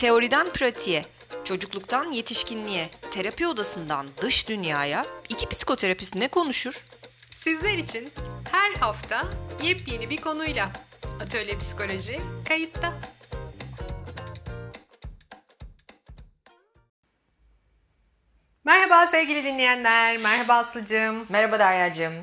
Teoriden 0.00 0.52
pratiğe, 0.52 1.04
çocukluktan 1.44 2.12
yetişkinliğe, 2.12 2.88
terapi 3.10 3.46
odasından 3.46 4.08
dış 4.22 4.48
dünyaya 4.48 5.04
iki 5.28 5.48
psikoterapist 5.48 6.14
ne 6.14 6.28
konuşur? 6.28 6.74
Sizler 7.44 7.78
için 7.78 8.12
her 8.52 8.74
hafta 8.74 9.26
yepyeni 9.62 10.10
bir 10.10 10.16
konuyla 10.16 10.70
Atölye 11.22 11.58
Psikoloji 11.58 12.20
kayıtta. 12.48 12.92
Merhaba 18.64 19.06
sevgili 19.06 19.44
dinleyenler, 19.44 20.16
merhaba 20.16 20.54
Aslı'cığım. 20.54 21.26
Merhaba 21.28 21.58
Derya'cığım. 21.58 22.14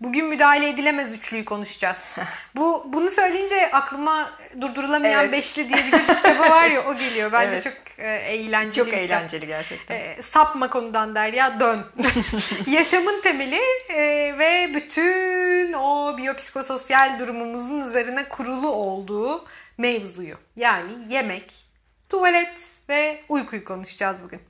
Bugün 0.00 0.26
müdahale 0.26 0.68
edilemez 0.68 1.14
üçlüyü 1.14 1.44
konuşacağız. 1.44 2.04
Bu 2.56 2.86
bunu 2.92 3.08
söyleyince 3.10 3.70
aklıma 3.72 4.30
durdurulamayan 4.60 5.20
Evet. 5.20 5.32
beşli 5.32 5.68
diye 5.68 5.84
bir 5.86 5.90
çocuk 5.90 6.16
kitabı 6.16 6.40
var 6.42 6.66
ya 6.66 6.84
o 6.84 6.96
geliyor. 6.96 7.32
Bence 7.32 7.50
Evet. 7.52 7.64
çok 7.64 7.98
e, 8.04 8.14
eğlenceli 8.16 8.74
Çok 8.74 8.86
bir 8.86 8.92
kitap. 9.02 9.18
eğlenceli 9.18 9.46
gerçekten. 9.46 9.94
E, 9.96 10.22
sapma 10.22 10.70
konudan 10.70 11.14
der 11.14 11.32
ya 11.32 11.60
dön. 11.60 11.86
Yaşamın 12.66 13.20
temeli 13.20 13.60
e, 13.88 13.98
ve 14.38 14.72
bütün 14.74 15.72
o 15.72 16.18
biyopsikososyal 16.18 17.18
durumumuzun 17.18 17.80
üzerine 17.80 18.28
kurulu 18.28 18.68
olduğu 18.68 19.44
mevzuyu. 19.78 20.36
Yani 20.56 20.92
yemek, 21.08 21.64
tuvalet 22.08 22.60
ve 22.88 23.20
uykuyu 23.28 23.64
konuşacağız 23.64 24.22
bugün. 24.22 24.40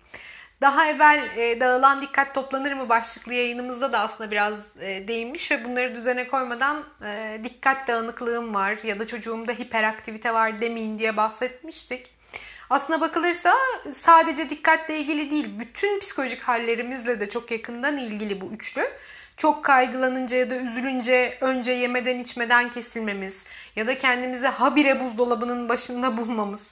Daha 0.64 0.86
evvel 0.86 1.28
e, 1.36 1.60
dağılan 1.60 2.02
dikkat 2.02 2.34
toplanır 2.34 2.72
mı 2.72 2.88
başlıklı 2.88 3.34
yayınımızda 3.34 3.92
da 3.92 3.98
aslında 3.98 4.30
biraz 4.30 4.58
e, 4.80 5.08
değinmiş 5.08 5.50
ve 5.50 5.64
bunları 5.64 5.94
düzene 5.94 6.26
koymadan 6.26 6.84
e, 7.06 7.40
dikkat 7.44 7.88
dağınıklığım 7.88 8.54
var 8.54 8.78
ya 8.84 8.98
da 8.98 9.06
çocuğumda 9.06 9.52
hiperaktivite 9.52 10.34
var 10.34 10.60
demeyin 10.60 10.98
diye 10.98 11.16
bahsetmiştik. 11.16 12.10
Aslına 12.70 13.00
bakılırsa 13.00 13.54
sadece 13.92 14.50
dikkatle 14.50 14.98
ilgili 14.98 15.30
değil, 15.30 15.46
bütün 15.58 15.98
psikolojik 15.98 16.42
hallerimizle 16.42 17.20
de 17.20 17.28
çok 17.28 17.50
yakından 17.50 17.96
ilgili 17.96 18.40
bu 18.40 18.46
üçlü. 18.52 18.82
Çok 19.36 19.64
kaygılanınca 19.64 20.36
ya 20.36 20.50
da 20.50 20.56
üzülünce 20.56 21.38
önce 21.40 21.72
yemeden 21.72 22.18
içmeden 22.18 22.70
kesilmemiz 22.70 23.44
ya 23.76 23.86
da 23.86 23.96
kendimizi 23.96 24.46
habire 24.46 25.00
buzdolabının 25.00 25.68
başında 25.68 26.16
bulmamız. 26.16 26.66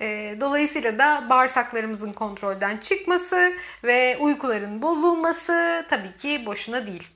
Ee, 0.00 0.36
dolayısıyla 0.40 0.98
da 0.98 1.26
bağırsaklarımızın 1.30 2.12
kontrolden 2.12 2.76
çıkması 2.76 3.52
ve 3.84 4.16
uykuların 4.20 4.82
bozulması 4.82 5.86
tabii 5.88 6.16
ki 6.16 6.46
boşuna 6.46 6.86
değil. 6.86 7.08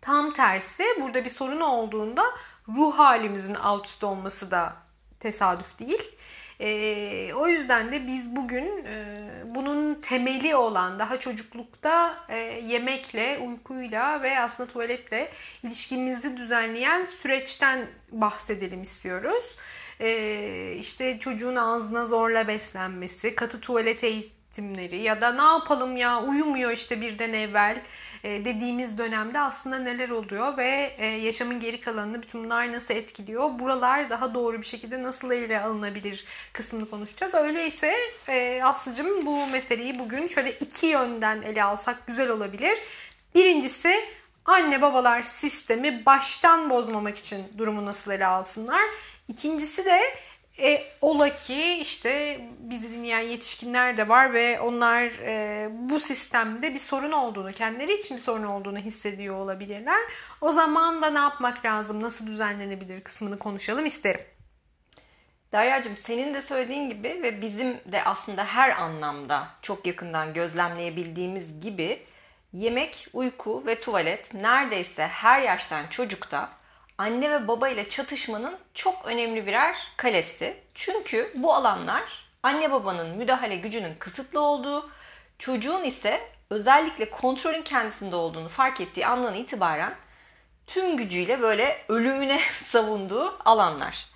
Tam 0.00 0.32
tersi 0.32 0.84
burada 1.00 1.24
bir 1.24 1.30
sorun 1.30 1.60
olduğunda 1.60 2.24
ruh 2.76 2.98
halimizin 2.98 3.54
alt 3.54 3.86
üst 3.86 4.04
olması 4.04 4.50
da 4.50 4.72
tesadüf 5.20 5.78
değil. 5.78 6.02
Ee, 6.60 7.32
o 7.34 7.48
yüzden 7.48 7.92
de 7.92 8.06
biz 8.06 8.36
bugün 8.36 8.84
e, 8.84 9.18
bunun 9.54 9.94
temeli 9.94 10.54
olan 10.54 10.98
daha 10.98 11.18
çocuklukta 11.18 12.24
e, 12.28 12.36
yemekle, 12.66 13.38
uykuyla 13.38 14.22
ve 14.22 14.40
aslında 14.40 14.68
tuvaletle 14.72 15.30
ilişkimizi 15.62 16.36
düzenleyen 16.36 17.04
süreçten 17.04 17.86
bahsedelim 18.12 18.82
istiyoruz. 18.82 19.56
Ee, 20.00 20.76
işte 20.80 21.18
çocuğun 21.18 21.56
ağzına 21.56 22.06
zorla 22.06 22.48
beslenmesi, 22.48 23.34
katı 23.34 23.60
tuvalet 23.60 24.04
eğitimleri 24.58 25.02
ya 25.02 25.20
da 25.20 25.32
ne 25.32 25.42
yapalım 25.42 25.96
ya 25.96 26.22
uyumuyor 26.22 26.70
işte 26.70 27.00
birden 27.00 27.32
evvel 27.32 27.80
e, 28.24 28.44
dediğimiz 28.44 28.98
dönemde 28.98 29.40
aslında 29.40 29.78
neler 29.78 30.10
oluyor 30.10 30.56
ve 30.56 30.94
e, 30.98 31.06
yaşamın 31.06 31.60
geri 31.60 31.80
kalanını 31.80 32.22
bütün 32.22 32.44
bunlar 32.44 32.72
nasıl 32.72 32.94
etkiliyor? 32.94 33.58
Buralar 33.58 34.10
daha 34.10 34.34
doğru 34.34 34.60
bir 34.60 34.66
şekilde 34.66 35.02
nasıl 35.02 35.30
ele 35.30 35.60
alınabilir 35.60 36.24
kısmını 36.52 36.90
konuşacağız. 36.90 37.34
Öyleyse 37.34 37.94
e, 38.28 38.60
Aslı'cığım 38.64 39.26
bu 39.26 39.46
meseleyi 39.46 39.98
bugün 39.98 40.26
şöyle 40.26 40.52
iki 40.52 40.86
yönden 40.86 41.42
ele 41.42 41.64
alsak 41.64 42.06
güzel 42.06 42.30
olabilir. 42.30 42.78
Birincisi 43.34 43.94
anne 44.44 44.82
babalar 44.82 45.22
sistemi 45.22 46.06
baştan 46.06 46.70
bozmamak 46.70 47.18
için 47.18 47.44
durumu 47.58 47.86
nasıl 47.86 48.10
ele 48.10 48.26
alsınlar. 48.26 48.80
İkincisi 49.28 49.84
de 49.84 50.00
e, 50.60 50.84
ola 51.00 51.36
ki 51.36 51.78
işte 51.80 52.40
bizi 52.58 52.92
dinleyen 52.92 53.20
yetişkinler 53.20 53.96
de 53.96 54.08
var 54.08 54.34
ve 54.34 54.60
onlar 54.60 55.02
e, 55.02 55.68
bu 55.72 56.00
sistemde 56.00 56.74
bir 56.74 56.78
sorun 56.78 57.12
olduğunu, 57.12 57.52
kendileri 57.52 57.94
için 57.94 58.16
bir 58.16 58.22
sorun 58.22 58.44
olduğunu 58.44 58.78
hissediyor 58.78 59.36
olabilirler. 59.36 60.00
O 60.40 60.52
zaman 60.52 61.02
da 61.02 61.10
ne 61.10 61.18
yapmak 61.18 61.64
lazım, 61.64 62.02
nasıl 62.02 62.26
düzenlenebilir 62.26 63.00
kısmını 63.00 63.38
konuşalım 63.38 63.86
isterim. 63.86 64.20
Derya'cığım 65.52 65.96
senin 65.96 66.34
de 66.34 66.42
söylediğin 66.42 66.90
gibi 66.90 67.20
ve 67.22 67.42
bizim 67.42 67.76
de 67.86 68.04
aslında 68.04 68.44
her 68.44 68.70
anlamda 68.70 69.48
çok 69.62 69.86
yakından 69.86 70.34
gözlemleyebildiğimiz 70.34 71.60
gibi 71.60 72.02
yemek, 72.52 73.08
uyku 73.12 73.66
ve 73.66 73.80
tuvalet 73.80 74.34
neredeyse 74.34 75.06
her 75.06 75.42
yaştan 75.42 75.86
çocukta 75.86 76.57
anne 76.98 77.30
ve 77.30 77.48
baba 77.48 77.68
ile 77.68 77.88
çatışmanın 77.88 78.56
çok 78.74 79.06
önemli 79.06 79.46
birer 79.46 79.76
kalesi. 79.96 80.56
Çünkü 80.74 81.32
bu 81.34 81.54
alanlar 81.54 82.28
anne 82.42 82.72
babanın 82.72 83.16
müdahale 83.16 83.56
gücünün 83.56 83.94
kısıtlı 83.98 84.40
olduğu, 84.40 84.90
çocuğun 85.38 85.84
ise 85.84 86.20
özellikle 86.50 87.10
kontrolün 87.10 87.62
kendisinde 87.62 88.16
olduğunu 88.16 88.48
fark 88.48 88.80
ettiği 88.80 89.06
andan 89.06 89.34
itibaren 89.34 89.94
tüm 90.66 90.96
gücüyle 90.96 91.42
böyle 91.42 91.84
ölümüne 91.88 92.38
savunduğu 92.66 93.38
alanlar. 93.44 94.06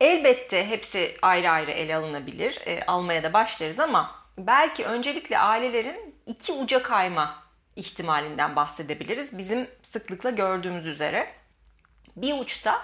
Elbette 0.00 0.68
hepsi 0.68 1.16
ayrı 1.22 1.50
ayrı 1.50 1.70
ele 1.70 1.96
alınabilir, 1.96 2.60
e, 2.66 2.82
almaya 2.86 3.22
da 3.22 3.32
başlarız 3.32 3.78
ama 3.80 4.14
belki 4.38 4.84
öncelikle 4.84 5.38
ailelerin 5.38 6.14
iki 6.26 6.52
uca 6.52 6.82
kayma 6.82 7.42
ihtimalinden 7.76 8.56
bahsedebiliriz. 8.56 9.38
Bizim 9.38 9.66
sıklıkla 9.92 10.30
gördüğümüz 10.30 10.86
üzere. 10.86 11.41
Bir 12.16 12.40
uçta 12.40 12.82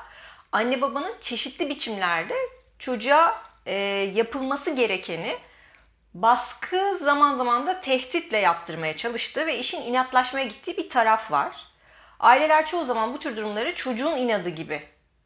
anne 0.52 0.80
babanın 0.80 1.14
çeşitli 1.20 1.68
biçimlerde 1.68 2.34
çocuğa 2.78 3.42
e, 3.66 3.74
yapılması 4.14 4.70
gerekeni 4.70 5.36
baskı 6.14 6.98
zaman 7.02 7.36
zaman 7.36 7.66
da 7.66 7.80
tehditle 7.80 8.38
yaptırmaya 8.38 8.96
çalıştığı 8.96 9.46
ve 9.46 9.58
işin 9.58 9.82
inatlaşmaya 9.82 10.46
gittiği 10.46 10.76
bir 10.76 10.88
taraf 10.88 11.30
var. 11.32 11.56
Aileler 12.20 12.66
çoğu 12.66 12.84
zaman 12.84 13.14
bu 13.14 13.18
tür 13.18 13.36
durumları 13.36 13.74
çocuğun 13.74 14.16
inadı 14.16 14.48
gibi 14.48 14.82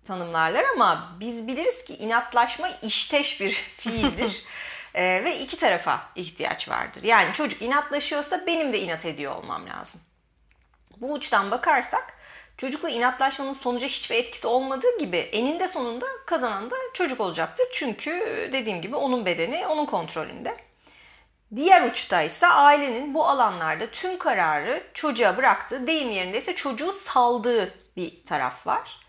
tanımlarlar 0.07 0.65
ama 0.75 1.17
biz 1.21 1.47
biliriz 1.47 1.84
ki 1.84 1.95
inatlaşma 1.95 2.69
işteş 2.83 3.41
bir 3.41 3.53
fiildir. 3.77 4.45
Ee, 4.95 5.03
ve 5.25 5.39
iki 5.39 5.59
tarafa 5.59 6.01
ihtiyaç 6.17 6.69
vardır. 6.69 7.03
Yani 7.03 7.33
çocuk 7.33 7.63
inatlaşıyorsa 7.63 8.47
benim 8.47 8.73
de 8.73 8.81
inat 8.81 9.05
ediyor 9.05 9.37
olmam 9.37 9.69
lazım. 9.69 10.01
Bu 11.03 11.13
uçtan 11.13 11.51
bakarsak 11.51 12.15
çocukla 12.57 12.91
inatlaşmanın 12.91 13.55
sonuca 13.55 13.87
hiçbir 13.87 14.17
etkisi 14.17 14.47
olmadığı 14.47 14.99
gibi 14.99 15.17
eninde 15.17 15.69
sonunda 15.69 16.07
kazanan 16.27 16.71
da 16.71 16.77
çocuk 16.95 17.21
olacaktır. 17.21 17.67
Çünkü 17.73 18.11
dediğim 18.53 18.83
gibi 18.83 18.97
onun 18.97 19.27
bedeni 19.27 19.67
onun 19.67 19.87
kontrolünde. 19.87 20.57
Diğer 21.57 21.87
uçta 21.87 22.23
ise 22.23 22.47
ailenin 22.47 23.15
bu 23.15 23.29
alanlarda 23.29 23.87
tüm 23.91 24.19
kararı 24.19 24.83
çocuğa 24.95 25.37
bıraktığı, 25.37 25.87
deyim 25.87 26.11
yerindeyse 26.11 26.55
çocuğu 26.55 26.93
saldığı 26.93 27.75
bir 27.97 28.25
taraf 28.27 28.67
var. 28.67 29.01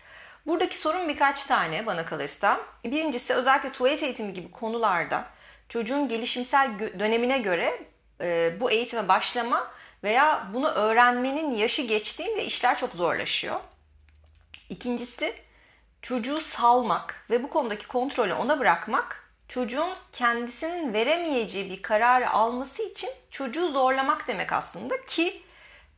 Buradaki 0.46 0.76
sorun 0.76 1.08
birkaç 1.08 1.44
tane 1.44 1.86
bana 1.86 2.04
kalırsa. 2.04 2.60
Birincisi 2.84 3.34
özellikle 3.34 3.72
tuvalet 3.72 4.02
eğitimi 4.02 4.32
gibi 4.32 4.50
konularda 4.50 5.24
çocuğun 5.68 6.08
gelişimsel 6.08 6.70
dönemine 6.98 7.38
göre 7.38 7.82
e, 8.20 8.60
bu 8.60 8.70
eğitime 8.70 9.08
başlama 9.08 9.70
veya 10.04 10.48
bunu 10.54 10.68
öğrenmenin 10.68 11.50
yaşı 11.50 11.82
geçtiğinde 11.82 12.44
işler 12.44 12.78
çok 12.78 12.92
zorlaşıyor. 12.92 13.60
İkincisi 14.68 15.34
çocuğu 16.02 16.38
salmak 16.38 17.26
ve 17.30 17.42
bu 17.42 17.50
konudaki 17.50 17.86
kontrolü 17.86 18.34
ona 18.34 18.58
bırakmak 18.58 19.30
çocuğun 19.48 19.94
kendisinin 20.12 20.92
veremeyeceği 20.92 21.70
bir 21.70 21.82
kararı 21.82 22.30
alması 22.30 22.82
için 22.82 23.10
çocuğu 23.30 23.72
zorlamak 23.72 24.28
demek 24.28 24.52
aslında 24.52 25.04
ki 25.04 25.42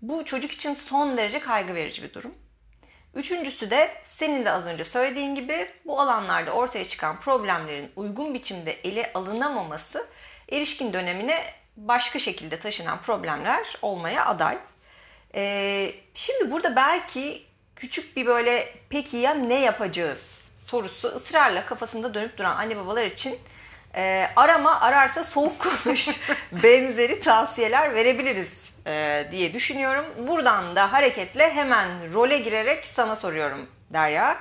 bu 0.03 0.25
çocuk 0.25 0.53
için 0.53 0.75
son 0.75 1.17
derece 1.17 1.41
kaygı 1.41 1.75
verici 1.75 2.03
bir 2.03 2.15
durum. 2.15 2.35
Üçüncüsü 3.15 3.71
de 3.71 3.91
senin 4.05 4.45
de 4.45 4.51
az 4.51 4.67
önce 4.67 4.85
söylediğin 4.85 5.35
gibi 5.35 5.69
bu 5.85 6.01
alanlarda 6.01 6.51
ortaya 6.51 6.87
çıkan 6.87 7.21
problemlerin 7.21 7.93
uygun 7.97 8.35
biçimde 8.35 8.73
ele 8.73 9.13
alınamaması 9.15 10.07
erişkin 10.53 10.93
dönemine 10.93 11.45
başka 11.77 12.19
şekilde 12.19 12.61
taşınan 12.61 13.03
problemler 13.03 13.79
olmaya 13.83 14.27
aday. 14.27 14.59
Ee, 15.35 15.93
şimdi 16.15 16.51
burada 16.51 16.77
belki 16.77 17.43
küçük 17.77 18.17
bir 18.17 18.27
böyle 18.27 18.69
peki 18.89 19.17
ya 19.17 19.35
ne 19.35 19.61
yapacağız 19.61 20.19
sorusu 20.65 21.09
ısrarla 21.09 21.67
kafasında 21.67 22.15
dönüp 22.15 22.39
duran 22.39 22.57
anne 22.57 22.77
babalar 22.77 23.05
için 23.05 23.39
e, 23.95 24.29
arama 24.37 24.81
ararsa 24.81 25.25
soğuk 25.25 25.59
konuş 25.59 26.09
benzeri 26.53 27.21
tavsiyeler 27.21 27.95
verebiliriz 27.95 28.49
e, 28.87 29.27
diye 29.33 29.53
düşünüyorum. 29.53 30.05
Buradan 30.19 30.77
da 30.77 30.93
hareketle 30.93 31.55
hemen 31.55 32.15
role 32.15 32.39
girerek 32.39 32.85
sana 32.95 33.17
soruyorum 33.17 33.67
Derya. 33.91 34.37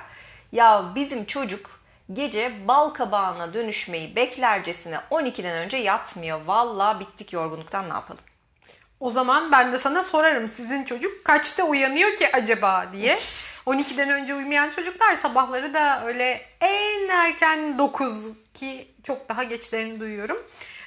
Ya 0.52 0.92
bizim 0.94 1.24
çocuk 1.24 1.75
gece 2.12 2.68
bal 2.68 2.90
kabağına 2.90 3.54
dönüşmeyi 3.54 4.16
beklercesine 4.16 5.00
12'den 5.10 5.58
önce 5.58 5.76
yatmıyor. 5.76 6.40
Valla 6.46 7.00
bittik 7.00 7.32
yorgunluktan 7.32 7.88
ne 7.88 7.92
yapalım? 7.92 8.20
O 9.00 9.10
zaman 9.10 9.52
ben 9.52 9.72
de 9.72 9.78
sana 9.78 10.02
sorarım 10.02 10.48
sizin 10.48 10.84
çocuk 10.84 11.24
kaçta 11.24 11.64
uyanıyor 11.64 12.16
ki 12.16 12.36
acaba 12.36 12.86
diye. 12.92 13.18
12'den 13.66 14.10
önce 14.10 14.34
uyumayan 14.34 14.70
çocuklar 14.70 15.16
sabahları 15.16 15.74
da 15.74 16.06
öyle 16.06 16.46
en 16.60 17.08
erken 17.08 17.78
9 17.78 18.28
ki 18.54 18.94
çok 19.02 19.28
daha 19.28 19.42
geçlerini 19.42 20.00
duyuyorum. 20.00 20.38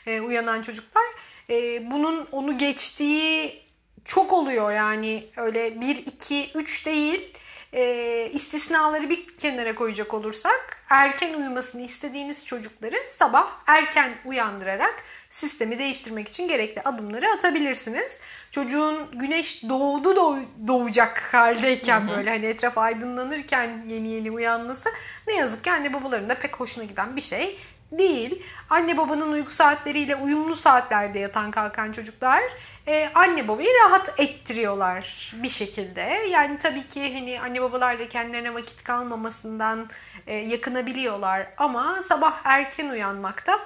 E, 0.05 0.21
uyanan 0.21 0.61
çocuklar. 0.61 1.03
E, 1.49 1.91
bunun 1.91 2.27
onu 2.31 2.57
geçtiği 2.57 3.63
çok 4.05 4.33
oluyor 4.33 4.71
yani 4.71 5.27
öyle 5.37 5.81
1, 5.81 5.95
2, 5.95 6.51
3 6.55 6.85
değil 6.85 7.33
e, 7.73 8.29
istisnaları 8.33 9.09
bir 9.09 9.27
kenara 9.37 9.75
koyacak 9.75 10.13
olursak 10.13 10.83
erken 10.89 11.33
uyumasını 11.33 11.81
istediğiniz 11.81 12.45
çocukları 12.45 12.95
sabah 13.09 13.51
erken 13.67 14.11
uyandırarak 14.25 15.03
sistemi 15.29 15.79
değiştirmek 15.79 16.27
için 16.27 16.47
gerekli 16.47 16.81
adımları 16.81 17.29
atabilirsiniz. 17.29 18.19
Çocuğun 18.51 19.19
güneş 19.19 19.63
doğdu 19.69 20.15
doğ, 20.15 20.37
doğacak 20.67 21.33
haldeyken 21.33 22.01
hı 22.01 22.11
hı. 22.13 22.17
böyle 22.17 22.29
hani 22.29 22.45
etraf 22.45 22.77
aydınlanırken 22.77 23.85
yeni 23.89 24.07
yeni 24.07 24.31
uyanması 24.31 24.89
ne 25.27 25.33
yazık 25.33 25.63
ki 25.63 25.71
anne 25.71 25.93
babaların 25.93 26.29
da 26.29 26.35
pek 26.35 26.59
hoşuna 26.59 26.83
giden 26.83 27.15
bir 27.15 27.21
şey 27.21 27.59
değil. 27.91 28.43
Anne 28.69 28.97
babanın 28.97 29.31
uyku 29.31 29.51
saatleriyle 29.51 30.15
uyumlu 30.15 30.55
saatlerde 30.55 31.19
yatan 31.19 31.51
kalkan 31.51 31.91
çocuklar 31.91 32.43
e, 32.87 33.09
anne 33.15 33.47
babayı 33.47 33.69
rahat 33.85 34.19
ettiriyorlar 34.19 35.33
bir 35.43 35.49
şekilde. 35.49 36.01
Yani 36.31 36.57
tabii 36.57 36.87
ki 36.87 37.13
hani 37.13 37.41
anne 37.41 37.61
babalar 37.61 37.99
da 37.99 38.07
kendilerine 38.07 38.53
vakit 38.53 38.83
kalmamasından 38.83 39.87
e, 40.27 40.35
yakınabiliyorlar 40.35 41.47
ama 41.57 42.01
sabah 42.01 42.41
erken 42.43 42.89
uyanmakta 42.89 43.59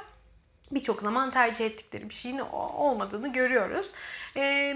birçok 0.72 1.02
zaman 1.02 1.32
tercih 1.32 1.66
ettikleri 1.66 2.10
bir 2.10 2.14
şeyin 2.14 2.40
olmadığını 2.40 3.32
görüyoruz. 3.32 3.90
Eee 4.36 4.76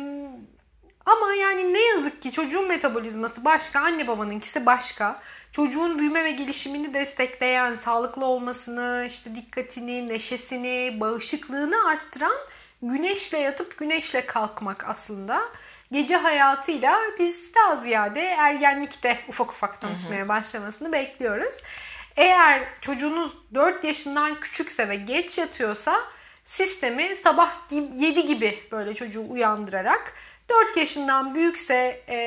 ama 1.07 1.33
yani 1.33 1.73
ne 1.73 1.81
yazık 1.81 2.21
ki 2.21 2.31
çocuğun 2.31 2.67
metabolizması 2.67 3.45
başka, 3.45 3.79
anne 3.79 4.07
babanınkisi 4.07 4.65
başka. 4.65 5.19
Çocuğun 5.57 5.99
büyüme 5.99 6.23
ve 6.23 6.31
gelişimini 6.31 6.93
destekleyen, 6.93 7.75
sağlıklı 7.75 8.25
olmasını, 8.25 9.05
işte 9.07 9.35
dikkatini, 9.35 10.09
neşesini, 10.09 10.97
bağışıklığını 10.99 11.87
arttıran 11.87 12.35
güneşle 12.81 13.37
yatıp 13.37 13.77
güneşle 13.77 14.25
kalkmak 14.25 14.89
aslında. 14.89 15.41
Gece 15.91 16.15
hayatıyla 16.15 16.99
biz 17.19 17.55
daha 17.55 17.75
ziyade 17.75 18.21
ergenlikte 18.21 19.19
ufak 19.27 19.51
ufak 19.51 19.81
tanışmaya 19.81 20.27
başlamasını 20.27 20.91
bekliyoruz. 20.93 21.61
Eğer 22.15 22.63
çocuğunuz 22.81 23.31
4 23.53 23.83
yaşından 23.83 24.39
küçükse 24.39 24.89
ve 24.89 24.95
geç 24.95 25.37
yatıyorsa 25.37 25.99
sistemi 26.43 27.15
sabah 27.23 27.51
7 27.71 28.25
gibi 28.25 28.59
böyle 28.71 28.95
çocuğu 28.95 29.25
uyandırarak 29.29 30.13
4 30.49 30.77
yaşından 30.77 31.35
büyükse 31.35 32.01
e, 32.09 32.17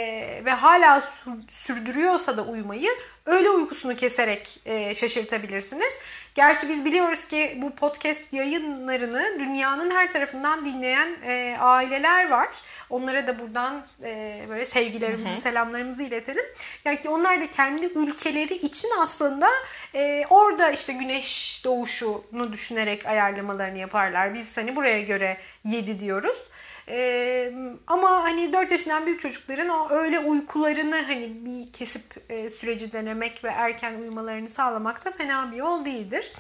ve 0.45 0.51
hala 0.51 1.03
sürdürüyorsa 1.51 2.37
da 2.37 2.43
uyumayı 2.43 2.91
öğle 3.27 3.51
uykusunu 3.51 3.97
keserek 3.97 4.61
e, 4.65 4.95
şaşırtabilirsiniz. 4.95 5.99
Gerçi 6.35 6.69
biz 6.69 6.85
biliyoruz 6.85 7.25
ki 7.25 7.59
bu 7.63 7.75
podcast 7.75 8.33
yayınlarını 8.33 9.37
dünyanın 9.39 9.91
her 9.91 10.11
tarafından 10.11 10.65
dinleyen 10.65 11.17
e, 11.27 11.57
aileler 11.61 12.31
var. 12.31 12.49
Onlara 12.91 13.27
da 13.27 13.39
buradan 13.39 13.87
e, 14.03 14.43
böyle 14.49 14.67
sevgilerimizi, 14.67 15.41
selamlarımızı 15.41 16.03
iletelim. 16.03 16.45
Yani 16.85 16.99
onlar 17.09 17.41
da 17.41 17.51
kendi 17.51 17.87
ülkeleri 17.87 18.55
için 18.55 18.89
aslında 19.01 19.49
e, 19.95 20.25
orada 20.31 20.71
işte 20.71 20.93
güneş 20.93 21.61
doğuşunu 21.65 22.53
düşünerek 22.53 23.07
ayarlamalarını 23.07 23.79
yaparlar. 23.79 24.35
Biz 24.35 24.57
hani 24.57 24.77
buraya 24.77 25.01
göre 25.01 25.37
7 25.65 26.01
diyoruz. 26.01 26.43
Ee, 26.91 27.53
ama 27.87 28.23
hani 28.23 28.53
4 28.53 28.71
yaşından 28.71 29.07
büyük 29.07 29.21
çocukların 29.21 29.69
o 29.69 29.91
öyle 29.91 30.19
uykularını 30.19 31.03
hani 31.03 31.45
bir 31.45 31.73
kesip 31.73 32.31
e, 32.31 32.49
süreci 32.49 32.93
denemek 32.93 33.45
ve 33.45 33.49
erken 33.49 33.95
uyumalarını 33.95 34.49
sağlamak 34.49 35.05
da 35.05 35.11
fena 35.11 35.53
bir 35.53 35.57
yol 35.57 35.85
değildir. 35.85 36.33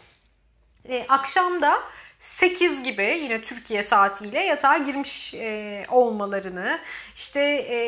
Ee, 0.88 1.04
akşam 1.08 1.62
da 1.62 1.74
8 2.18 2.82
gibi 2.82 3.18
yine 3.22 3.42
Türkiye 3.42 3.82
saatiyle 3.82 4.40
yatağa 4.40 4.76
girmiş 4.78 5.34
e, 5.34 5.82
olmalarını 5.88 6.78
işte 7.14 7.40
e, 7.70 7.78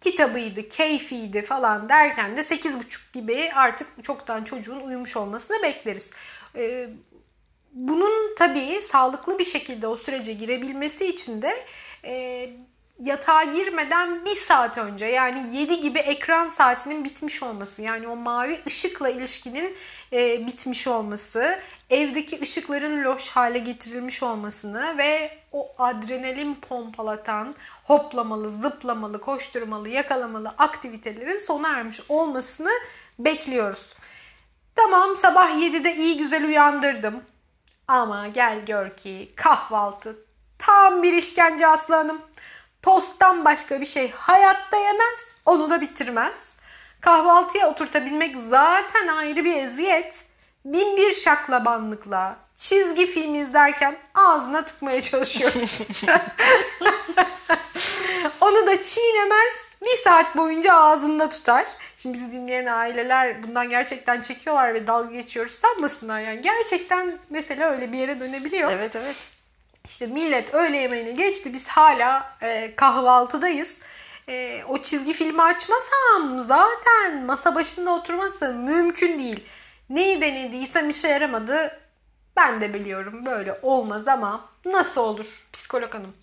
kitabıydı, 0.00 0.68
keyfiydi 0.68 1.42
falan 1.42 1.88
derken 1.88 2.36
de 2.36 2.40
8.30 2.40 3.12
gibi 3.12 3.50
artık 3.54 4.04
çoktan 4.04 4.44
çocuğun 4.44 4.80
uyumuş 4.80 5.16
olmasını 5.16 5.62
bekleriz. 5.62 6.10
E, 6.56 6.88
bunun 7.72 8.34
tabii 8.38 8.82
sağlıklı 8.90 9.38
bir 9.38 9.44
şekilde 9.44 9.86
o 9.86 9.96
sürece 9.96 10.32
girebilmesi 10.32 11.06
için 11.06 11.42
de 11.42 11.64
e, 12.04 12.46
yatağa 13.00 13.44
girmeden 13.44 14.24
bir 14.24 14.36
saat 14.36 14.78
önce 14.78 15.06
yani 15.06 15.56
7 15.56 15.80
gibi 15.80 15.98
ekran 15.98 16.48
saatinin 16.48 17.04
bitmiş 17.04 17.42
olması 17.42 17.82
yani 17.82 18.08
o 18.08 18.16
mavi 18.16 18.60
ışıkla 18.66 19.10
ilişkinin 19.10 19.76
e, 20.12 20.46
bitmiş 20.46 20.88
olması 20.88 21.58
evdeki 21.90 22.40
ışıkların 22.40 23.04
loş 23.04 23.30
hale 23.30 23.58
getirilmiş 23.58 24.22
olmasını 24.22 24.98
ve 24.98 25.38
o 25.52 25.72
adrenalin 25.78 26.54
pompalatan 26.54 27.54
hoplamalı, 27.84 28.50
zıplamalı, 28.50 29.20
koşturmalı, 29.20 29.88
yakalamalı 29.88 30.48
aktivitelerin 30.48 31.38
sona 31.38 31.68
ermiş 31.68 32.00
olmasını 32.08 32.70
bekliyoruz. 33.18 33.94
Tamam 34.74 35.16
sabah 35.16 35.50
7'de 35.50 35.96
iyi 35.96 36.16
güzel 36.16 36.46
uyandırdım. 36.46 37.22
Ama 37.90 38.28
gel 38.28 38.64
gör 38.66 38.94
ki 38.94 39.32
kahvaltı 39.36 40.16
tam 40.58 41.02
bir 41.02 41.12
işkence 41.12 41.66
aslanım. 41.66 42.22
Tosttan 42.82 43.44
başka 43.44 43.80
bir 43.80 43.86
şey 43.86 44.10
hayatta 44.10 44.76
yemez, 44.76 45.18
onu 45.46 45.70
da 45.70 45.80
bitirmez. 45.80 46.56
Kahvaltıya 47.00 47.70
oturtabilmek 47.70 48.36
zaten 48.48 49.08
ayrı 49.08 49.44
bir 49.44 49.56
eziyet. 49.56 50.24
Bin 50.64 50.96
bir 50.96 51.14
şaklabanlıkla 51.14 52.36
çizgi 52.56 53.06
film 53.06 53.34
izlerken 53.34 53.98
ağzına 54.14 54.64
tıkmaya 54.64 55.02
çalışıyoruz. 55.02 55.78
Onu 58.40 58.66
da 58.66 58.82
çiğnemez 58.82 59.68
bir 59.82 59.96
saat 60.04 60.36
boyunca 60.36 60.74
ağzında 60.74 61.28
tutar. 61.28 61.66
Şimdi 61.96 62.18
bizi 62.18 62.32
dinleyen 62.32 62.66
aileler 62.66 63.42
bundan 63.42 63.70
gerçekten 63.70 64.20
çekiyorlar 64.20 64.74
ve 64.74 64.86
dalga 64.86 65.14
geçiyoruz 65.14 65.52
sanmasınlar 65.52 66.20
yani. 66.20 66.42
Gerçekten 66.42 67.18
mesela 67.30 67.70
öyle 67.70 67.92
bir 67.92 67.98
yere 67.98 68.20
dönebiliyor. 68.20 68.72
Evet 68.72 68.96
evet. 68.96 69.30
İşte 69.84 70.06
millet 70.06 70.54
öğle 70.54 70.76
yemeğini 70.76 71.16
geçti 71.16 71.52
biz 71.52 71.68
hala 71.68 72.36
e, 72.42 72.74
kahvaltıdayız. 72.76 73.76
E, 74.28 74.64
o 74.68 74.82
çizgi 74.82 75.12
filmi 75.12 75.42
açmasam 75.42 76.38
zaten 76.48 77.24
masa 77.26 77.54
başında 77.54 77.90
oturması 77.90 78.54
mümkün 78.54 79.18
değil. 79.18 79.44
Neyi 79.90 80.20
denediysem 80.20 80.90
işe 80.90 81.08
yaramadı. 81.08 81.80
Ben 82.36 82.60
de 82.60 82.74
biliyorum 82.74 83.26
böyle 83.26 83.58
olmaz 83.62 84.08
ama 84.08 84.48
nasıl 84.64 85.00
olur 85.00 85.48
psikolog 85.52 85.94
hanım? 85.94 86.14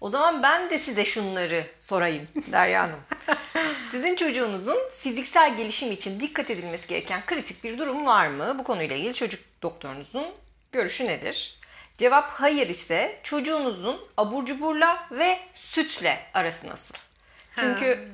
O 0.00 0.10
zaman 0.10 0.42
ben 0.42 0.70
de 0.70 0.78
size 0.78 1.04
şunları 1.04 1.66
sorayım 1.80 2.28
Derya 2.52 2.82
Hanım. 2.82 3.00
Sizin 3.90 4.16
çocuğunuzun 4.16 4.78
fiziksel 4.98 5.56
gelişim 5.56 5.92
için 5.92 6.20
dikkat 6.20 6.50
edilmesi 6.50 6.88
gereken 6.88 7.26
kritik 7.26 7.64
bir 7.64 7.78
durum 7.78 8.06
var 8.06 8.26
mı? 8.28 8.56
Bu 8.58 8.64
konuyla 8.64 8.96
ilgili 8.96 9.14
çocuk 9.14 9.40
doktorunuzun 9.62 10.26
görüşü 10.72 11.06
nedir? 11.06 11.58
Cevap 11.98 12.30
hayır 12.30 12.68
ise 12.68 13.20
çocuğunuzun 13.22 14.00
abur 14.16 14.46
cuburla 14.46 15.08
ve 15.10 15.38
sütle 15.54 16.20
arası 16.34 16.66
nasıl? 16.66 16.94
Çünkü 17.56 18.08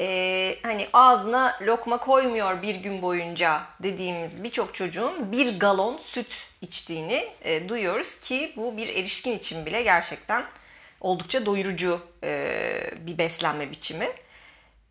e, 0.00 0.56
hani 0.62 0.88
ağzına 0.92 1.58
lokma 1.62 1.96
koymuyor 1.96 2.62
bir 2.62 2.74
gün 2.74 3.02
boyunca 3.02 3.62
dediğimiz 3.82 4.44
birçok 4.44 4.74
çocuğun 4.74 5.32
bir 5.32 5.58
galon 5.58 5.98
süt 5.98 6.46
içtiğini 6.60 7.28
e, 7.42 7.68
duyuyoruz 7.68 8.20
ki 8.20 8.52
bu 8.56 8.76
bir 8.76 8.88
erişkin 8.88 9.32
için 9.32 9.66
bile 9.66 9.82
gerçekten 9.82 10.44
oldukça 11.02 11.46
doyurucu 11.46 12.00
e, 12.24 12.90
bir 13.00 13.18
beslenme 13.18 13.70
biçimi. 13.70 14.08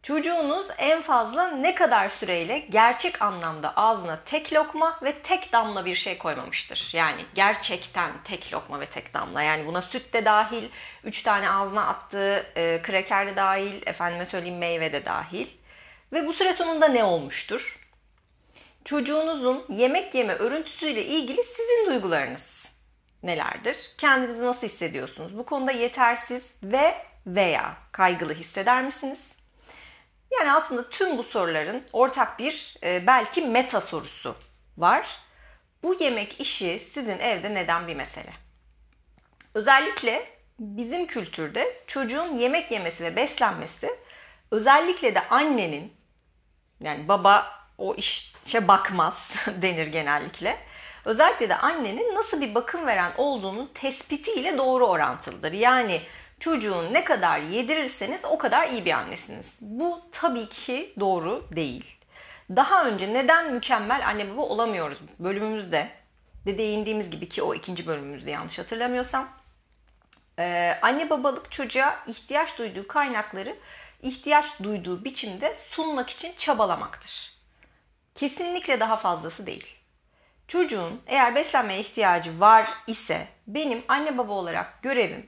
Çocuğunuz 0.03 0.68
en 0.77 1.01
fazla 1.01 1.48
ne 1.48 1.75
kadar 1.75 2.10
süreyle 2.10 2.60
gerçek 2.60 3.22
anlamda 3.22 3.74
ağzına 3.75 4.20
tek 4.25 4.53
lokma 4.53 5.00
ve 5.03 5.13
tek 5.13 5.53
damla 5.53 5.86
bir 5.86 5.96
şey 5.96 6.18
koymamıştır. 6.18 6.89
Yani 6.94 7.25
gerçekten 7.36 8.12
tek 8.24 8.53
lokma 8.53 8.80
ve 8.80 8.86
tek 8.86 9.13
damla. 9.13 9.41
Yani 9.41 9.68
buna 9.68 9.82
süt 9.82 10.13
de 10.13 10.25
dahil, 10.25 10.63
3 11.03 11.24
tane 11.24 11.50
ağzına 11.50 11.88
attığı 11.88 12.46
e, 12.56 12.82
kreker 12.84 13.27
de 13.27 13.36
dahil, 13.36 13.88
efendime 13.88 14.25
söyleyeyim 14.25 14.58
meyve 14.58 14.94
de 14.94 15.06
dahil. 15.06 15.48
Ve 16.13 16.27
bu 16.27 16.34
süre 16.34 16.53
sonunda 16.53 16.88
ne 16.88 17.03
olmuştur? 17.03 17.80
Çocuğunuzun 18.86 19.65
yemek 19.70 20.15
yeme 20.15 20.34
örüntüsüyle 20.34 21.06
ilgili 21.06 21.44
sizin 21.44 21.86
duygularınız 21.86 22.61
nelerdir? 23.24 23.92
Kendinizi 23.98 24.46
nasıl 24.46 24.68
hissediyorsunuz? 24.68 25.38
Bu 25.38 25.46
konuda 25.46 25.72
yetersiz 25.72 26.44
ve 26.63 26.96
veya 27.28 27.78
kaygılı 27.92 28.34
hisseder 28.34 28.84
misiniz? 28.84 29.20
Yani 30.40 30.51
aslında 30.54 30.90
tüm 30.90 31.18
bu 31.18 31.24
soruların 31.24 31.84
ortak 31.94 32.40
bir 32.40 32.75
e, 32.84 33.08
belki 33.08 33.42
meta 33.42 33.82
sorusu 33.82 34.36
var. 34.78 35.18
Bu 35.84 35.94
yemek 35.94 36.42
işi 36.42 36.88
sizin 36.94 37.20
evde 37.20 37.54
neden 37.54 37.88
bir 37.88 37.96
mesele? 37.96 38.34
Özellikle 39.54 40.25
bizim 40.60 41.08
kültürde 41.08 41.84
çocuğun 41.88 42.38
yemek 42.38 42.72
yemesi 42.72 43.04
ve 43.04 43.16
beslenmesi 43.16 43.90
özellikle 44.51 45.16
de 45.16 45.28
annenin 45.30 45.94
yani 46.80 47.08
baba 47.08 47.62
o 47.78 47.96
işe 47.96 48.68
bakmaz 48.68 49.32
denir 49.62 49.88
genellikle. 49.88 50.58
Özellikle 51.05 51.50
de 51.50 51.55
annenin 51.55 52.15
nasıl 52.15 52.41
bir 52.41 52.55
bakım 52.55 52.86
veren 52.86 53.12
olduğunu 53.17 53.74
tespitiyle 53.74 54.58
doğru 54.58 54.88
orantılıdır. 54.88 55.51
Yani 55.51 56.01
çocuğun 56.39 56.93
ne 56.93 57.03
kadar 57.03 57.39
yedirirseniz 57.39 58.25
o 58.25 58.38
kadar 58.38 58.67
iyi 58.67 58.86
bir 58.86 58.91
annesiniz. 58.91 59.55
Bu 59.62 60.01
tabii 60.12 60.50
ki 60.50 60.93
doğru 61.00 61.48
değil. 61.55 61.86
Daha 62.55 62.86
önce 62.86 63.13
neden 63.13 63.53
mükemmel 63.53 64.08
anne 64.08 64.34
baba 64.34 64.41
olamıyoruz 64.41 64.98
bölümümüzde 65.20 65.89
de 66.46 66.58
değindiğimiz 66.58 67.10
gibi 67.10 67.29
ki 67.29 67.43
o 67.43 67.53
ikinci 67.53 67.88
bölümümüzde 67.88 68.31
yanlış 68.31 68.60
hatırlamıyorsam. 68.60 69.29
Ee, 70.39 70.79
anne 70.81 71.10
babalık 71.10 71.51
çocuğa 71.51 72.03
ihtiyaç 72.08 72.58
duyduğu 72.58 72.88
kaynakları 72.88 73.55
ihtiyaç 74.01 74.46
duyduğu 74.63 75.05
biçimde 75.05 75.58
sunmak 75.70 76.10
için 76.10 76.34
çabalamaktır. 76.38 77.34
Kesinlikle 78.15 78.79
daha 78.79 78.98
fazlası 78.98 79.46
değil. 79.46 79.81
Çocuğun 80.51 81.01
eğer 81.08 81.36
beslenmeye 81.36 81.79
ihtiyacı 81.79 82.39
var 82.39 82.70
ise 82.88 83.27
benim 83.48 83.84
anne 83.88 84.17
baba 84.17 84.34
olarak 84.34 84.84
görevim 84.84 85.25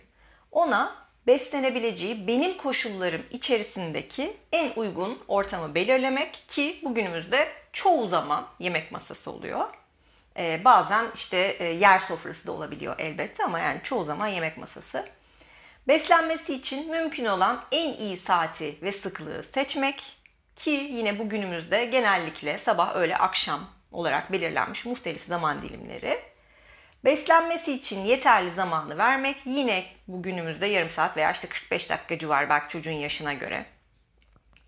ona 0.52 0.96
beslenebileceği 1.28 2.28
benim 2.28 2.58
koşullarım 2.58 3.22
içerisindeki 3.32 4.38
en 4.52 4.72
uygun 4.76 5.20
ortamı 5.28 5.76
belirlemek 5.76 6.44
ki 6.48 6.80
bugünümüzde 6.84 7.48
çoğu 7.74 8.08
zaman 8.08 8.48
yemek 8.60 8.92
masası 8.92 9.32
oluyor. 9.32 9.66
Ee, 10.38 10.62
bazen 10.66 11.06
işte 11.16 11.38
e, 11.38 11.66
yer 11.66 12.00
sofrası 12.00 12.48
da 12.48 12.52
olabiliyor 12.52 12.96
elbette 13.00 13.44
ama 13.44 13.60
yani 13.60 13.80
çoğu 13.84 14.06
zaman 14.06 14.28
yemek 14.28 14.58
masası. 14.58 15.06
Beslenmesi 15.88 16.54
için 16.54 16.92
mümkün 16.92 17.26
olan 17.26 17.64
en 17.72 17.94
iyi 17.94 18.18
saati 18.18 18.78
ve 18.82 18.92
sıklığı 18.92 19.44
seçmek 19.54 20.18
ki 20.56 20.90
yine 20.92 21.20
bugünümüzde 21.20 21.86
genellikle 21.86 22.58
sabah, 22.58 22.96
öğle, 22.96 23.18
akşam 23.18 23.70
olarak 23.94 24.32
belirlenmiş 24.32 24.86
muhtelif 24.86 25.24
zaman 25.24 25.62
dilimleri. 25.62 26.20
Beslenmesi 27.06 27.74
için 27.74 28.06
yeterli 28.06 28.52
zamanı 28.52 28.98
vermek 28.98 29.38
yine 29.46 29.86
bugünümüzde 30.08 30.66
yarım 30.66 30.90
saat 30.90 31.18
veya 31.18 31.32
işte 31.32 31.48
45 31.48 31.90
dakika 31.90 32.18
civarı 32.18 32.50
belki 32.50 32.72
çocuğun 32.72 32.92
yaşına 32.92 33.34
göre 33.34 33.66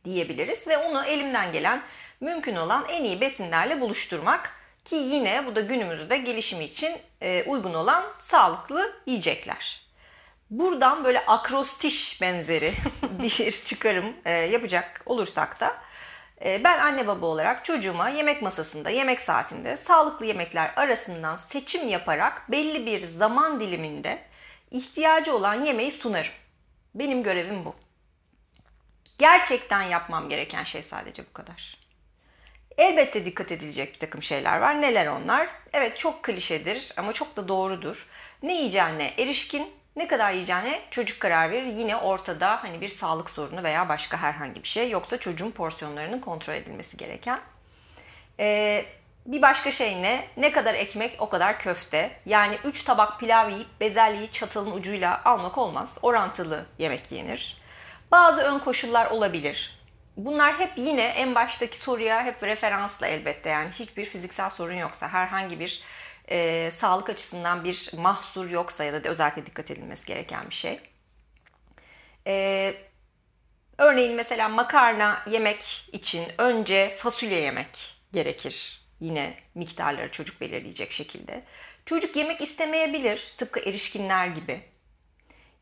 diyebiliriz. 0.06 0.68
Ve 0.68 0.78
onu 0.78 1.06
elimden 1.06 1.54
gelen 1.54 1.82
mümkün 2.22 2.56
olan 2.56 2.86
en 2.90 3.04
iyi 3.04 3.22
besinlerle 3.22 3.82
buluşturmak 3.82 4.54
ki 4.86 4.96
yine 4.96 5.46
bu 5.46 5.56
da 5.56 5.62
günümüzde 5.62 6.18
gelişimi 6.18 6.64
için 6.64 6.98
e, 7.22 7.44
uygun 7.44 7.74
olan 7.74 8.04
sağlıklı 8.22 8.92
yiyecekler. 9.06 9.86
Buradan 10.50 11.04
böyle 11.04 11.26
akrostiş 11.26 12.22
benzeri 12.22 12.74
bir 13.22 13.52
çıkarım 13.52 14.14
e, 14.26 14.32
yapacak 14.32 15.02
olursak 15.06 15.60
da 15.60 15.85
ben 16.42 16.80
anne 16.80 17.08
baba 17.08 17.26
olarak 17.26 17.66
çocuğuma 17.66 18.10
yemek 18.10 18.42
masasında, 18.42 18.90
yemek 18.90 19.20
saatinde 19.20 19.78
sağlıklı 19.78 20.26
yemekler 20.26 20.74
arasından 20.76 21.40
seçim 21.50 21.88
yaparak 21.90 22.52
belli 22.52 22.86
bir 22.86 23.02
zaman 23.02 23.60
diliminde 23.60 24.20
ihtiyacı 24.72 25.36
olan 25.36 25.64
yemeği 25.64 25.92
sunarım. 25.92 26.34
Benim 26.96 27.24
görevim 27.24 27.66
bu. 27.66 27.76
Gerçekten 29.18 29.82
yapmam 29.82 30.30
gereken 30.30 30.64
şey 30.64 30.82
sadece 30.82 31.26
bu 31.26 31.34
kadar. 31.34 31.78
Elbette 32.78 33.26
dikkat 33.26 33.52
edilecek 33.52 33.94
bir 33.94 34.00
takım 34.00 34.24
şeyler 34.24 34.60
var. 34.60 34.82
Neler 34.82 35.08
onlar? 35.08 35.48
Evet 35.74 35.98
çok 35.98 36.24
klişedir 36.24 36.94
ama 36.98 37.14
çok 37.14 37.36
da 37.36 37.48
doğrudur. 37.48 38.08
Ne 38.44 38.56
yiyeceğine 38.56 39.14
erişkin, 39.18 39.68
ne 39.96 40.08
kadar 40.08 40.32
yiyeceğine 40.32 40.82
çocuk 40.92 41.20
karar 41.20 41.52
verir. 41.52 41.66
Yine 41.66 41.96
ortada 41.96 42.64
hani 42.64 42.82
bir 42.82 42.90
sağlık 42.90 43.30
sorunu 43.30 43.64
veya 43.64 43.90
başka 43.90 44.18
herhangi 44.18 44.64
bir 44.64 44.68
şey 44.68 44.90
yoksa 44.90 45.18
çocuğun 45.20 45.52
porsiyonlarının 45.52 46.20
kontrol 46.20 46.54
edilmesi 46.54 46.98
gereken. 46.98 47.40
Ee, 48.40 48.86
bir 49.26 49.42
başka 49.42 49.72
şey 49.72 50.02
ne? 50.02 50.28
Ne 50.38 50.52
kadar 50.52 50.74
ekmek 50.74 51.16
o 51.20 51.30
kadar 51.30 51.60
köfte. 51.60 52.12
Yani 52.26 52.58
3 52.64 52.84
tabak 52.84 53.20
pilav 53.20 53.50
yiyip 53.50 53.80
bezelyeyi 53.80 54.32
çatalın 54.32 54.72
ucuyla 54.72 55.22
almak 55.26 55.58
olmaz. 55.58 55.98
Orantılı 56.02 56.66
yemek 56.80 57.12
yenir. 57.12 57.58
Bazı 58.12 58.42
ön 58.42 58.60
koşullar 58.60 59.12
olabilir. 59.12 59.80
Bunlar 60.18 60.60
hep 60.60 60.72
yine 60.76 61.04
en 61.04 61.36
baştaki 61.36 61.78
soruya 61.78 62.24
hep 62.24 62.44
referansla 62.44 63.08
elbette 63.08 63.50
yani 63.50 63.70
hiçbir 63.70 64.06
fiziksel 64.06 64.50
sorun 64.50 64.74
yoksa 64.76 65.08
herhangi 65.08 65.60
bir 65.60 65.84
e, 66.32 66.72
sağlık 66.78 67.10
açısından 67.10 67.64
bir 67.64 67.92
mahsur 67.98 68.50
yoksa 68.50 68.84
ya 68.84 69.04
da 69.04 69.10
özellikle 69.10 69.46
dikkat 69.46 69.72
edilmesi 69.72 70.06
gereken 70.06 70.50
bir 70.50 70.56
şey. 70.56 70.80
E, 72.28 72.74
örneğin 73.78 74.16
mesela 74.16 74.50
makarna 74.50 75.24
yemek 75.32 75.90
için 75.92 76.24
önce 76.38 76.96
fasulye 76.98 77.40
yemek 77.40 77.96
gerekir. 78.14 78.86
Yine 79.00 79.38
miktarları 79.56 80.12
çocuk 80.12 80.42
belirleyecek 80.42 80.92
şekilde. 80.92 81.44
Çocuk 81.86 82.16
yemek 82.16 82.42
istemeyebilir 82.42 83.34
tıpkı 83.38 83.60
erişkinler 83.60 84.28
gibi. 84.28 84.62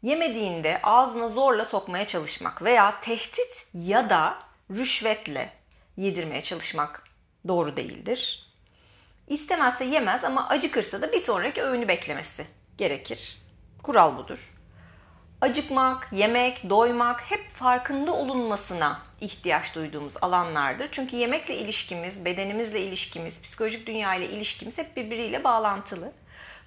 Yemediğinde 0.02 0.80
ağzına 0.84 1.28
zorla 1.28 1.66
sokmaya 1.66 2.08
çalışmak 2.08 2.64
veya 2.64 3.00
tehdit 3.02 3.66
ya 3.74 4.10
da 4.10 4.40
rüşvetle 4.72 5.54
yedirmeye 5.98 6.42
çalışmak 6.42 7.04
doğru 7.48 7.78
değildir. 7.78 8.53
İstemezse 9.28 9.86
yemez 9.86 10.24
ama 10.24 10.50
acıkırsa 10.50 11.02
da 11.02 11.12
bir 11.12 11.22
sonraki 11.22 11.64
öğünü 11.64 11.88
beklemesi 11.88 12.46
gerekir. 12.78 13.38
Kural 13.84 14.18
budur. 14.18 14.54
Acıkmak, 15.42 16.10
yemek, 16.12 16.70
doymak 16.70 17.32
hep 17.32 17.54
farkında 17.56 18.14
olunmasına 18.14 19.00
ihtiyaç 19.22 19.76
duyduğumuz 19.76 20.14
alanlardır. 20.22 20.88
Çünkü 20.92 21.16
yemekle 21.16 21.56
ilişkimiz, 21.56 22.26
bedenimizle 22.26 22.82
ilişkimiz, 22.82 23.42
psikolojik 23.42 23.88
dünya 23.88 24.16
ile 24.16 24.30
ilişkimiz 24.30 24.78
hep 24.78 24.98
birbiriyle 24.98 25.44
bağlantılı. 25.44 26.12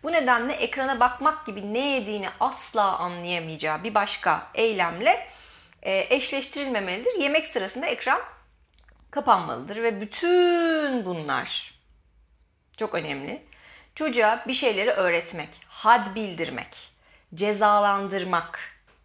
Bu 0.03 0.13
nedenle 0.13 0.53
ekrana 0.53 1.01
bakmak 1.01 1.47
gibi 1.47 1.75
ne 1.75 1.89
yediğini 1.89 2.29
asla 2.41 2.99
anlayamayacağı 2.99 3.85
bir 3.85 3.95
başka 3.95 4.47
eylemle 4.55 5.27
e, 5.83 6.07
eşleştirilmemelidir. 6.11 7.21
Yemek 7.21 7.47
sırasında 7.47 7.87
ekran 7.87 8.21
kapanmalıdır 9.11 9.77
ve 9.77 10.01
bütün 10.01 11.05
bunlar 11.05 11.76
çok 12.77 12.95
önemli. 12.95 13.43
Çocuğa 13.95 14.45
bir 14.49 14.55
şeyleri 14.55 14.91
öğretmek, 14.91 15.49
had 15.69 16.15
bildirmek, 16.15 16.89
cezalandırmak 17.35 18.61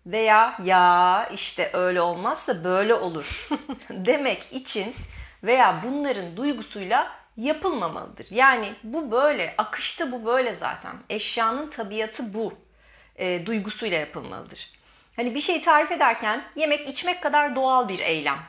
veya 0.05 0.57
ya 0.63 1.29
işte 1.33 1.69
öyle 1.73 2.01
olmazsa 2.01 2.63
böyle 2.63 2.93
olur 2.93 3.49
demek 3.89 4.53
için 4.53 4.93
veya 5.43 5.81
bunların 5.83 6.37
duygusuyla 6.37 7.11
yapılmamalıdır. 7.37 8.27
Yani 8.31 8.73
bu 8.83 9.11
böyle, 9.11 9.55
akışta 9.57 10.11
bu 10.11 10.25
böyle 10.25 10.55
zaten. 10.55 10.95
Eşyanın 11.09 11.69
tabiatı 11.69 12.33
bu. 12.33 12.53
E, 13.15 13.45
duygusuyla 13.45 13.97
yapılmalıdır. 13.97 14.69
Hani 15.15 15.35
bir 15.35 15.41
şey 15.41 15.61
tarif 15.61 15.91
ederken 15.91 16.43
yemek 16.55 16.89
içmek 16.89 17.23
kadar 17.23 17.55
doğal 17.55 17.87
bir 17.87 17.99
eylem 17.99 18.39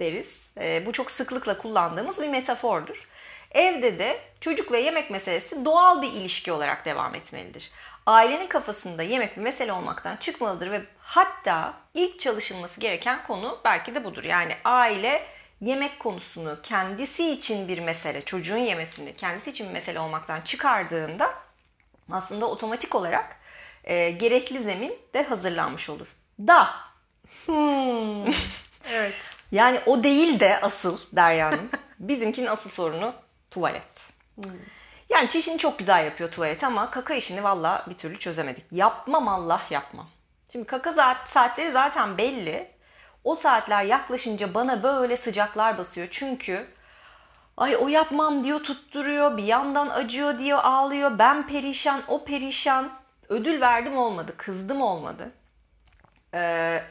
deriz. 0.00 0.40
E, 0.60 0.86
bu 0.86 0.92
çok 0.92 1.10
sıklıkla 1.10 1.58
kullandığımız 1.58 2.22
bir 2.22 2.28
metafordur. 2.28 3.08
Evde 3.50 3.98
de 3.98 4.18
çocuk 4.40 4.72
ve 4.72 4.80
yemek 4.80 5.10
meselesi 5.10 5.64
doğal 5.64 6.02
bir 6.02 6.12
ilişki 6.12 6.52
olarak 6.52 6.84
devam 6.84 7.14
etmelidir. 7.14 7.70
Ailenin 8.06 8.46
kafasında 8.46 9.02
yemek 9.02 9.36
bir 9.36 9.42
mesele 9.42 9.72
olmaktan 9.72 10.16
çıkmalıdır 10.16 10.70
ve 10.70 10.80
hatta 10.98 11.74
ilk 11.94 12.20
çalışılması 12.20 12.80
gereken 12.80 13.24
konu 13.24 13.58
belki 13.64 13.94
de 13.94 14.04
budur. 14.04 14.24
Yani 14.24 14.56
aile 14.64 15.26
yemek 15.60 15.98
konusunu 15.98 16.58
kendisi 16.62 17.30
için 17.30 17.68
bir 17.68 17.78
mesele, 17.78 18.24
çocuğun 18.24 18.56
yemesini 18.56 19.16
kendisi 19.16 19.50
için 19.50 19.68
bir 19.68 19.72
mesele 19.72 20.00
olmaktan 20.00 20.40
çıkardığında 20.40 21.34
aslında 22.12 22.46
otomatik 22.46 22.94
olarak 22.94 23.36
e, 23.84 24.10
gerekli 24.10 24.62
zemin 24.62 24.98
de 25.14 25.22
hazırlanmış 25.22 25.90
olur. 25.90 26.16
Da. 26.38 26.68
Hmm. 27.46 28.24
evet. 28.92 29.14
Yani 29.52 29.80
o 29.86 30.04
değil 30.04 30.40
de 30.40 30.60
asıl 30.60 30.98
Derya'nın. 31.12 31.70
Bizimkinin 31.98 32.46
asıl 32.46 32.70
sorunu 32.70 33.14
tuvalet. 33.56 34.12
Hmm. 34.34 34.52
Yani 35.08 35.30
çişini 35.30 35.58
çok 35.58 35.78
güzel 35.78 36.04
yapıyor 36.04 36.30
tuvalet 36.30 36.64
ama 36.64 36.90
kaka 36.90 37.14
işini 37.14 37.44
valla 37.44 37.84
bir 37.88 37.94
türlü 37.94 38.18
çözemedik. 38.18 38.64
Yapmam 38.70 39.28
Allah 39.28 39.62
yapmam. 39.70 40.06
Şimdi 40.52 40.66
kaka 40.66 40.92
saatleri 41.26 41.72
zaten 41.72 42.18
belli. 42.18 42.70
O 43.24 43.34
saatler 43.34 43.84
yaklaşınca 43.84 44.54
bana 44.54 44.82
böyle 44.82 45.16
sıcaklar 45.16 45.78
basıyor. 45.78 46.08
Çünkü 46.10 46.66
ay 47.56 47.76
o 47.76 47.88
yapmam 47.88 48.44
diyor 48.44 48.60
tutturuyor. 48.60 49.36
Bir 49.36 49.44
yandan 49.44 49.88
acıyor 49.88 50.38
diyor 50.38 50.58
ağlıyor. 50.62 51.18
Ben 51.18 51.46
perişan 51.46 52.02
o 52.08 52.24
perişan. 52.24 52.90
Ödül 53.28 53.60
verdim 53.60 53.96
olmadı. 53.96 54.34
Kızdım 54.36 54.82
olmadı. 54.82 55.32
Ee, 56.34 56.82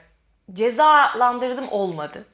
cezalandırdım 0.54 1.72
olmadı. 1.72 2.26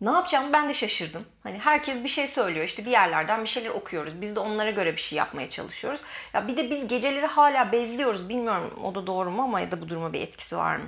Ne 0.00 0.10
yapacağımı 0.10 0.52
ben 0.52 0.68
de 0.68 0.74
şaşırdım. 0.74 1.26
Hani 1.46 1.58
herkes 1.58 2.04
bir 2.04 2.08
şey 2.08 2.28
söylüyor. 2.28 2.64
İşte 2.64 2.84
bir 2.84 2.90
yerlerden 2.90 3.42
bir 3.42 3.48
şeyler 3.48 3.70
okuyoruz. 3.70 4.20
Biz 4.20 4.36
de 4.36 4.40
onlara 4.40 4.70
göre 4.70 4.92
bir 4.92 5.00
şey 5.00 5.18
yapmaya 5.18 5.48
çalışıyoruz. 5.48 6.00
Ya 6.34 6.48
bir 6.48 6.56
de 6.56 6.70
biz 6.70 6.86
geceleri 6.86 7.26
hala 7.26 7.72
bezliyoruz. 7.72 8.28
Bilmiyorum 8.28 8.70
o 8.84 8.94
da 8.94 9.06
doğru 9.06 9.30
mu 9.30 9.42
ama 9.42 9.60
ya 9.60 9.70
da 9.70 9.80
bu 9.80 9.88
duruma 9.88 10.12
bir 10.12 10.20
etkisi 10.20 10.56
var 10.56 10.76
mı? 10.76 10.86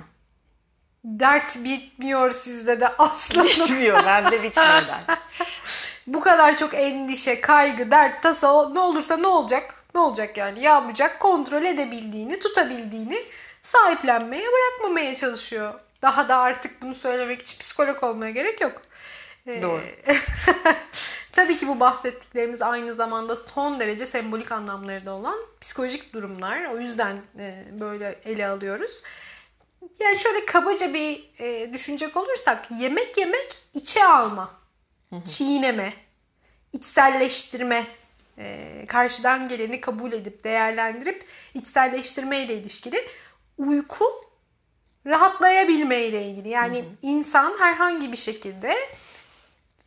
Dert 1.03 1.63
bitmiyor 1.63 2.31
sizde 2.31 2.79
de 2.79 2.87
aslanım. 2.87 3.47
Bitmiyor. 3.47 4.05
Bende 4.05 4.43
bitmiyor 4.43 4.87
dert. 4.87 5.05
Bu 6.07 6.21
kadar 6.21 6.57
çok 6.57 6.73
endişe, 6.73 7.41
kaygı, 7.41 7.91
dert, 7.91 8.23
tasa 8.23 8.69
ne 8.69 8.79
olursa 8.79 9.17
ne 9.17 9.27
olacak? 9.27 9.83
Ne 9.95 10.01
olacak 10.01 10.37
yani? 10.37 10.63
Yağmayacak. 10.63 11.19
Kontrol 11.19 11.63
edebildiğini, 11.63 12.39
tutabildiğini 12.39 13.23
sahiplenmeye, 13.61 14.47
bırakmamaya 14.47 15.15
çalışıyor. 15.15 15.73
Daha 16.01 16.29
da 16.29 16.37
artık 16.37 16.81
bunu 16.81 16.93
söylemek 16.93 17.41
için 17.41 17.59
psikolog 17.59 18.03
olmaya 18.03 18.31
gerek 18.31 18.61
yok. 18.61 18.81
Doğru. 19.47 19.81
Tabii 21.31 21.57
ki 21.57 21.67
bu 21.67 21.79
bahsettiklerimiz 21.79 22.61
aynı 22.61 22.93
zamanda 22.93 23.35
son 23.35 23.79
derece 23.79 24.05
sembolik 24.05 24.51
anlamları 24.51 25.05
da 25.05 25.13
olan 25.13 25.39
psikolojik 25.61 26.13
durumlar. 26.13 26.65
O 26.65 26.79
yüzden 26.79 27.21
e, 27.37 27.65
böyle 27.79 28.19
ele 28.25 28.47
alıyoruz. 28.47 29.03
Yani 29.99 30.19
şöyle 30.19 30.45
kabaca 30.45 30.93
bir 30.93 31.29
e, 31.39 31.73
düşünecek 31.73 32.17
olursak 32.17 32.71
yemek 32.79 33.17
yemek 33.17 33.61
içe 33.73 34.03
alma, 34.03 34.51
çiğneme, 35.25 35.93
içselleştirme, 36.73 37.87
e, 38.37 38.85
karşıdan 38.87 39.47
geleni 39.47 39.81
kabul 39.81 40.13
edip 40.13 40.43
değerlendirip 40.43 41.25
içselleştirme 41.53 42.43
ile 42.43 42.53
ilişkili 42.53 43.05
uyku 43.57 44.05
rahatlayabilme 45.05 46.01
ile 46.01 46.25
ilgili. 46.25 46.49
Yani 46.49 46.85
insan 47.01 47.55
herhangi 47.59 48.11
bir 48.11 48.17
şekilde 48.17 48.75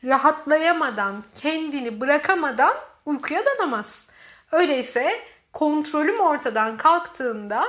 rahatlayamadan, 0.04 1.24
kendini 1.34 2.00
bırakamadan 2.00 2.76
uykuya 3.06 3.42
dalamaz. 3.46 4.06
Öyleyse 4.52 5.20
kontrolüm 5.52 6.20
ortadan 6.20 6.76
kalktığında 6.76 7.64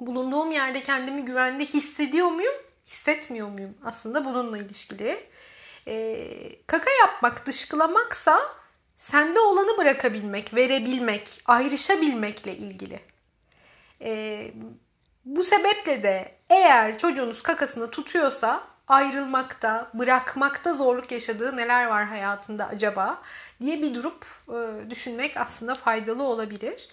bulunduğum 0.00 0.50
yerde 0.50 0.82
kendimi 0.82 1.24
güvende 1.24 1.64
hissediyor 1.66 2.28
muyum, 2.28 2.54
hissetmiyor 2.86 3.48
muyum? 3.48 3.74
Aslında 3.84 4.24
bununla 4.24 4.58
ilişkili. 4.58 5.26
Ee, 5.86 6.62
kaka 6.66 6.90
yapmak, 7.00 7.46
dışkılamaksa 7.46 8.40
sende 8.96 9.40
olanı 9.40 9.78
bırakabilmek, 9.78 10.54
verebilmek, 10.54 11.40
ayrışabilmekle 11.46 12.56
ilgili. 12.56 13.00
Ee, 14.00 14.52
bu 15.24 15.44
sebeple 15.44 16.02
de 16.02 16.34
eğer 16.50 16.98
çocuğunuz 16.98 17.42
kakasını 17.42 17.90
tutuyorsa 17.90 18.62
ayrılmakta, 18.88 19.90
bırakmakta 19.94 20.72
zorluk 20.72 21.12
yaşadığı 21.12 21.56
neler 21.56 21.86
var 21.86 22.04
hayatında 22.04 22.66
acaba 22.68 23.22
diye 23.60 23.82
bir 23.82 23.94
durup 23.94 24.26
e, 24.48 24.90
düşünmek 24.90 25.36
aslında 25.36 25.74
faydalı 25.74 26.22
olabilir. 26.22 26.88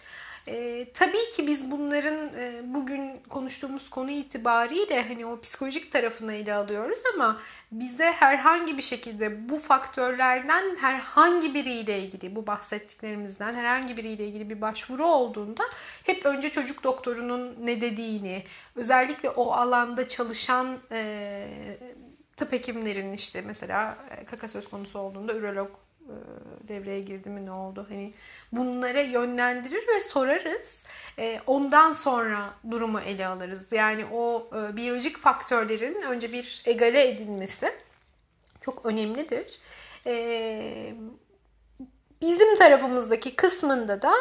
E, 0.48 0.88
tabii 0.94 1.30
ki 1.30 1.48
biz 1.48 1.72
bunların 1.72 2.16
e, 2.16 2.62
bugün 2.64 3.20
konuştuğumuz 3.30 3.90
konu 3.90 4.12
itibariyle 4.12 5.04
hani 5.08 5.25
o 5.25 5.40
psikolojik 5.40 5.92
tarafını 5.92 6.34
ele 6.34 6.54
alıyoruz 6.54 7.00
ama 7.16 7.42
bize 7.72 8.06
herhangi 8.06 8.78
bir 8.78 8.82
şekilde 8.82 9.50
bu 9.50 9.60
faktörlerden 9.60 10.75
herhangi 10.75 11.54
biriyle 11.54 12.00
ilgili 12.00 12.36
bu 12.36 12.48
bahsettiklerimizden 12.48 13.54
herhangi 13.54 13.98
biriyle 13.98 14.28
ilgili 14.28 14.50
bir 14.50 14.62
başvuru 14.62 15.06
olduğunda 15.06 15.64
hep 16.04 16.25
önce 16.25 16.50
çocuk 16.50 16.84
doktorunun 16.84 17.56
ne 17.62 17.82
dediğini 17.82 18.44
özellikle 18.75 19.30
o 19.30 19.52
alanda 19.52 20.08
çalışan 20.08 20.78
e, 20.92 21.48
tıp 22.38 22.52
hekimlerinin 22.52 23.14
işte 23.14 23.42
mesela 23.42 23.98
e, 24.12 24.25
kaka 24.25 24.48
söz 24.48 24.70
konusu 24.70 25.00
olduğunda 25.00 25.34
ürolog 25.34 25.70
devreye 26.67 27.01
girdi 27.01 27.29
mi 27.29 27.45
ne 27.45 27.51
oldu? 27.51 27.85
Hani 27.89 28.13
bunlara 28.51 29.01
yönlendirir 29.01 29.88
ve 29.88 30.01
sorarız. 30.01 30.85
E, 31.19 31.41
ondan 31.47 31.91
sonra 31.91 32.53
durumu 32.71 33.00
ele 33.00 33.27
alırız. 33.27 33.72
Yani 33.72 34.05
o 34.05 34.50
e, 34.55 34.77
biyolojik 34.77 35.18
faktörlerin 35.18 36.01
önce 36.01 36.31
bir 36.31 36.61
egale 36.65 37.07
edilmesi 37.07 37.72
çok 38.61 38.85
önemlidir. 38.85 39.59
E, 40.05 40.94
bizim 42.22 42.55
tarafımızdaki 42.55 43.35
kısmında 43.35 44.01
da 44.01 44.13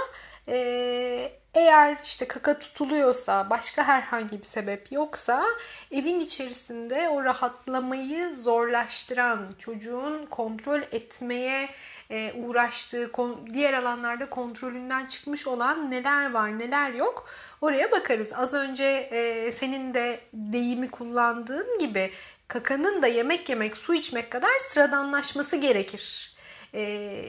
e, 0.49 1.33
eğer 1.55 1.99
işte 2.05 2.29
kaka 2.29 2.59
tutuluyorsa, 2.59 3.51
başka 3.51 3.88
herhangi 3.88 4.38
bir 4.38 4.45
sebep 4.45 4.93
yoksa 4.93 5.45
evin 5.90 6.21
içerisinde 6.21 7.09
o 7.09 7.25
rahatlamayı 7.25 8.35
zorlaştıran, 8.35 9.55
çocuğun 9.59 10.27
kontrol 10.27 10.81
etmeye 10.93 11.69
e, 12.11 12.33
uğraştığı, 12.33 13.11
diğer 13.53 13.73
alanlarda 13.73 14.31
kontrolünden 14.31 15.07
çıkmış 15.07 15.47
olan 15.47 15.90
neler 15.90 16.31
var, 16.31 16.59
neler 16.59 16.90
yok 16.90 17.29
oraya 17.61 17.93
bakarız. 17.93 18.33
Az 18.33 18.55
önce 18.55 18.85
e, 18.85 19.53
senin 19.53 19.95
de 19.95 20.21
deyimi 20.33 20.90
kullandığın 20.90 21.79
gibi 21.79 22.11
kakanın 22.49 23.03
da 23.03 23.07
yemek 23.07 23.49
yemek, 23.49 23.77
su 23.77 23.95
içmek 23.95 24.31
kadar 24.31 24.59
sıradanlaşması 24.61 25.57
gerekir. 25.57 26.35
E, 26.75 27.23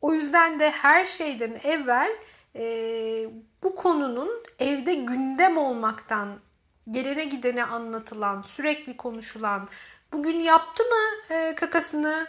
o 0.00 0.14
yüzden 0.14 0.60
de 0.60 0.70
her 0.70 1.06
şeyden 1.06 1.60
evvel 1.64 2.10
e, 2.56 3.26
bu 3.62 3.74
konunun 3.74 4.30
evde 4.58 4.94
gündem 4.94 5.58
olmaktan 5.58 6.28
gelene 6.90 7.24
gidene 7.24 7.64
anlatılan, 7.64 8.42
sürekli 8.42 8.96
konuşulan, 8.96 9.68
bugün 10.12 10.38
yaptı 10.38 10.82
mı 10.82 11.34
e, 11.34 11.54
kakasını 11.54 12.26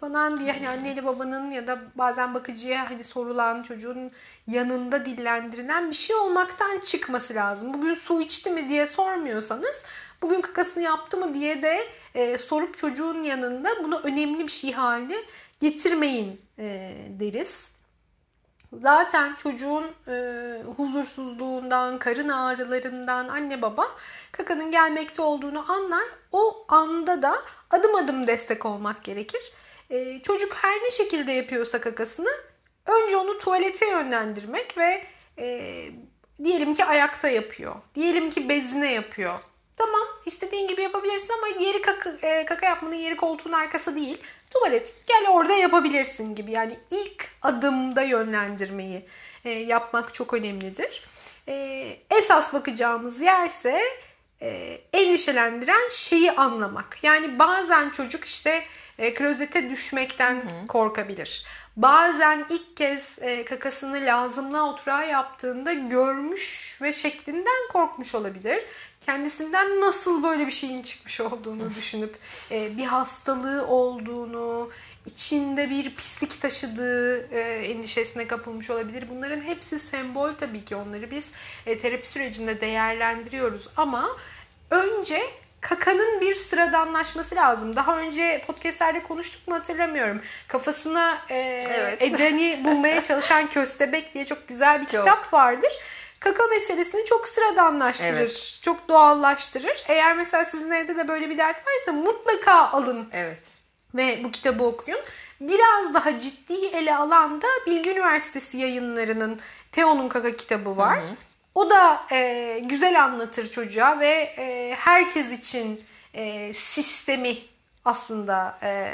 falan 0.00 0.40
diye 0.40 0.52
hani 0.52 0.68
anneyle 0.68 1.04
babanın 1.04 1.50
ya 1.50 1.66
da 1.66 1.82
bazen 1.94 2.34
bakıcıya 2.34 2.90
hani 2.90 3.04
sorulan 3.04 3.62
çocuğun 3.62 4.10
yanında 4.46 5.04
dillendirilen 5.04 5.90
bir 5.90 5.94
şey 5.94 6.16
olmaktan 6.16 6.80
çıkması 6.80 7.34
lazım. 7.34 7.74
Bugün 7.74 7.94
su 7.94 8.20
içti 8.22 8.50
mi 8.50 8.68
diye 8.68 8.86
sormuyorsanız 8.86 9.84
bugün 10.22 10.40
kakasını 10.40 10.82
yaptı 10.82 11.16
mı 11.16 11.34
diye 11.34 11.62
de 11.62 11.78
e, 12.14 12.38
sorup 12.38 12.76
çocuğun 12.76 13.22
yanında 13.22 13.68
bunu 13.84 14.00
önemli 14.00 14.42
bir 14.46 14.52
şey 14.52 14.72
haline 14.72 15.16
getirmeyin 15.60 16.40
e, 16.58 16.94
deriz. 17.08 17.70
Zaten 18.72 19.34
çocuğun 19.34 19.84
e, 20.08 20.14
huzursuzluğundan, 20.76 21.98
karın 21.98 22.28
ağrılarından 22.28 23.28
anne 23.28 23.62
baba 23.62 23.86
kakanın 24.32 24.70
gelmekte 24.70 25.22
olduğunu 25.22 25.72
anlar. 25.72 26.04
O 26.32 26.64
anda 26.68 27.22
da 27.22 27.34
adım 27.70 27.94
adım 27.94 28.26
destek 28.26 28.66
olmak 28.66 29.04
gerekir. 29.04 29.52
E, 29.90 30.18
çocuk 30.18 30.54
her 30.54 30.76
ne 30.76 30.90
şekilde 30.90 31.32
yapıyorsa 31.32 31.80
kakasını 31.80 32.30
önce 32.86 33.16
onu 33.16 33.38
tuvalete 33.38 33.88
yönlendirmek 33.88 34.78
ve 34.78 35.04
e, 35.38 35.88
diyelim 36.44 36.74
ki 36.74 36.84
ayakta 36.84 37.28
yapıyor. 37.28 37.74
Diyelim 37.94 38.30
ki 38.30 38.48
bezine 38.48 38.92
yapıyor. 38.92 39.40
Tamam 39.76 40.02
istediğin 40.26 40.68
gibi 40.68 40.82
yapabilirsin 40.82 41.32
ama 41.38 41.64
yeri 41.64 41.82
kaka, 41.82 42.10
e, 42.10 42.44
kaka 42.44 42.66
yapmanın 42.66 42.94
yeri 42.94 43.16
koltuğun 43.16 43.52
arkası 43.52 43.96
değil. 43.96 44.18
Tuvalet 44.50 44.94
gel 45.06 45.28
orada 45.30 45.52
yapabilirsin 45.52 46.34
gibi. 46.34 46.50
Yani 46.50 46.78
ilk 46.90 47.28
adımda 47.42 48.02
yönlendirmeyi 48.02 49.04
e, 49.44 49.50
yapmak 49.50 50.14
çok 50.14 50.34
önemlidir. 50.34 51.04
E, 51.48 51.96
esas 52.10 52.52
bakacağımız 52.54 53.20
yerse 53.20 53.80
e, 54.42 54.80
endişelendiren 54.92 55.88
şeyi 55.90 56.32
anlamak. 56.32 56.98
Yani 57.02 57.38
bazen 57.38 57.90
çocuk 57.90 58.24
işte 58.24 58.64
e, 58.98 59.14
klozete 59.14 59.70
düşmekten 59.70 60.42
korkabilir. 60.68 61.44
Bazen 61.76 62.46
ilk 62.50 62.76
kez 62.76 63.18
e, 63.20 63.44
kakasını 63.44 63.96
lazımla 64.06 64.62
oturağa 64.62 65.04
yaptığında 65.04 65.72
görmüş 65.72 66.78
ve 66.82 66.92
şeklinden 66.92 67.68
korkmuş 67.72 68.14
olabilir. 68.14 68.64
Kendisinden 69.00 69.80
nasıl 69.80 70.22
böyle 70.22 70.46
bir 70.46 70.52
şeyin 70.52 70.82
çıkmış 70.82 71.20
olduğunu 71.20 71.74
düşünüp 71.74 72.14
e, 72.50 72.76
bir 72.76 72.84
hastalığı 72.84 73.66
olduğunu, 73.66 74.70
içinde 75.06 75.70
bir 75.70 75.94
pislik 75.94 76.40
taşıdığı 76.40 77.34
e, 77.34 77.40
endişesine 77.40 78.26
kapılmış 78.26 78.70
olabilir. 78.70 79.04
Bunların 79.10 79.40
hepsi 79.40 79.78
sembol 79.78 80.32
tabii 80.32 80.64
ki 80.64 80.76
onları 80.76 81.10
biz 81.10 81.30
e, 81.66 81.78
terapi 81.78 82.08
sürecinde 82.08 82.60
değerlendiriyoruz 82.60 83.68
ama 83.76 84.08
önce 84.70 85.22
kakanın 85.60 86.20
bir 86.20 86.34
sıradanlaşması 86.34 87.34
lazım. 87.36 87.76
Daha 87.76 87.98
önce 87.98 88.42
podcastlerde 88.46 89.02
konuştuk 89.02 89.48
mu 89.48 89.54
hatırlamıyorum. 89.54 90.20
Kafasına 90.48 91.18
e, 91.30 91.64
Evet. 91.70 92.02
Eden'i 92.02 92.64
bulmaya 92.64 93.02
çalışan 93.08 93.46
Köstebek 93.48 94.14
diye 94.14 94.26
çok 94.26 94.48
güzel 94.48 94.80
bir 94.80 94.86
Çok. 94.86 95.04
kitap 95.04 95.32
vardır. 95.32 95.72
Kaka 96.20 96.46
meselesini 96.46 97.04
çok 97.04 97.28
sıradanlaştırır, 97.28 98.12
Evet. 98.12 98.58
çok 98.62 98.88
doğallaştırır. 98.88 99.84
Eğer 99.88 100.16
mesela 100.16 100.44
sizin 100.44 100.70
evde 100.70 100.96
de 100.96 101.08
böyle 101.08 101.30
bir 101.30 101.38
dert 101.38 101.56
varsa 101.66 101.92
mutlaka 101.92 102.54
alın 102.54 103.08
Evet. 103.12 103.38
ve 103.94 104.24
bu 104.24 104.30
kitabı 104.30 104.64
okuyun. 104.64 105.00
Biraz 105.40 105.94
daha 105.94 106.18
ciddi 106.18 106.66
ele 106.66 106.96
alan 106.96 107.40
da 107.42 107.46
Bilgi 107.66 107.90
Üniversitesi 107.90 108.58
yayınlarının 108.58 109.40
Teo'nun 109.72 110.08
Kaka 110.08 110.36
kitabı 110.36 110.76
var. 110.76 111.00
O 111.54 111.70
da 111.70 112.00
e, 112.12 112.60
güzel 112.64 113.04
anlatır 113.04 113.50
çocuğa 113.50 114.00
ve 114.00 114.34
e, 114.38 114.74
herkes 114.78 115.32
için 115.32 115.84
e, 116.14 116.52
sistemi 116.52 117.36
aslında 117.84 118.58
e, 118.62 118.90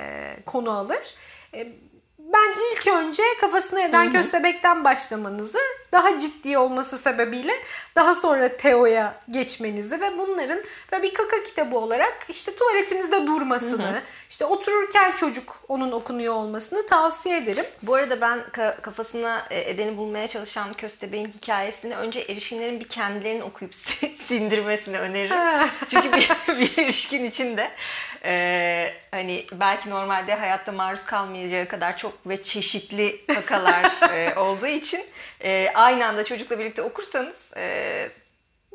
konu 0.47 0.71
alır. 0.71 1.15
E, 1.55 1.69
ben 2.19 2.55
ilk 2.73 2.87
önce 2.87 3.23
kafasına 3.41 3.81
eden 3.81 4.13
köstebekten 4.13 4.85
başlamanızı 4.85 5.59
daha 5.93 6.19
ciddi 6.19 6.59
olması 6.59 6.99
sebebiyle 6.99 7.53
daha 7.97 8.15
sonra 8.15 8.57
Teo'ya 8.57 9.21
geçmenizi 9.31 10.01
ve 10.01 10.19
bunların 10.19 10.63
böyle 10.93 11.03
bir 11.03 11.15
kaka 11.15 11.43
kitabı 11.43 11.79
olarak 11.79 12.27
işte 12.29 12.57
tuvaletinizde 12.57 13.27
durmasını, 13.27 13.83
hı 13.83 13.97
hı. 13.97 14.03
işte 14.31 14.45
otururken 14.45 15.13
çocuk 15.13 15.57
onun 15.69 15.93
okunuyor 15.93 16.35
olmasını 16.35 16.87
tavsiye 16.87 17.37
ederim. 17.37 17.65
Bu 17.83 17.95
arada 17.95 18.21
ben 18.21 18.39
ka- 18.39 18.81
kafasına 18.81 19.47
e, 19.51 19.71
edeni 19.71 19.97
bulmaya 19.97 20.29
çalışan 20.29 20.73
köstebeğin 20.73 21.29
hikayesini 21.29 21.97
önce 21.97 22.21
erişkinlerin 22.21 22.81
bir 22.81 22.89
kendilerini 22.89 23.43
okuyup 23.43 23.75
sindirmesini 24.29 24.99
öneririm. 24.99 25.69
Çünkü 25.89 26.13
bir, 26.13 26.31
bir 26.61 26.83
erişkin 26.83 27.25
içinde 27.25 27.71
e, 28.25 28.93
hani 29.11 29.45
belki 29.53 29.91
normalde 29.91 30.35
hayatta 30.35 30.73
maruz 30.73 31.05
kalmayacağı 31.05 31.69
kadar 31.69 31.97
çok 31.97 32.27
ve 32.27 32.43
çeşitli 32.43 33.27
kakalar 33.27 33.93
e, 34.13 34.39
olduğu 34.39 34.67
için 34.67 35.01
e, 35.45 35.69
aynı 35.75 36.07
anda 36.07 36.25
çocukla 36.25 36.59
birlikte 36.59 36.83
okursanız 36.83 37.37
e, 37.57 38.09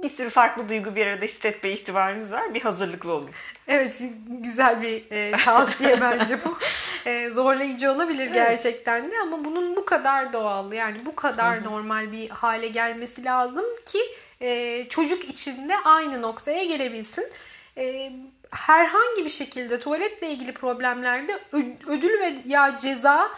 bir 0.04 0.10
sürü 0.10 0.30
farklı 0.30 0.70
duygu 0.70 0.96
bir 0.96 1.08
arada 1.08 1.26
hissetme 1.26 1.70
ihtimaliniz 1.70 2.32
var. 2.32 2.54
Bir 2.54 2.62
hazırlıklı 2.62 3.14
olun. 3.14 3.30
Evet 3.68 4.02
güzel 4.28 4.82
bir 4.82 5.12
e, 5.12 5.32
tavsiye 5.46 6.02
bence 6.02 6.38
bu. 6.46 6.58
E, 7.06 7.30
zorlayıcı 7.30 7.92
olabilir 7.92 8.24
evet. 8.24 8.34
gerçekten 8.34 9.12
de 9.12 9.16
ama 9.22 9.46
bunun 9.46 9.76
bu 9.76 9.86
kadar 9.86 10.34
doğal 10.34 10.74
yani 10.74 11.06
bu 11.06 11.16
kadar 11.16 11.58
Hı-hı. 11.58 11.66
normal 11.66 12.12
bir 12.12 12.30
hale 12.30 12.68
gelmesi 12.68 13.26
lazım 13.26 13.66
ki 13.86 14.00
e, 14.42 14.86
çocuk 14.90 15.30
içinde 15.30 15.74
aynı 15.86 16.22
noktaya 16.22 16.64
gelebilsin. 16.64 17.30
E, 17.78 18.12
herhangi 18.52 19.26
bir 19.26 19.30
şekilde 19.30 19.80
tuvaletle 19.80 20.30
ilgili 20.30 20.52
problemlerde 20.52 21.40
ödül 21.88 22.20
ve 22.20 22.36
ya 22.46 22.78
ceza 22.82 23.32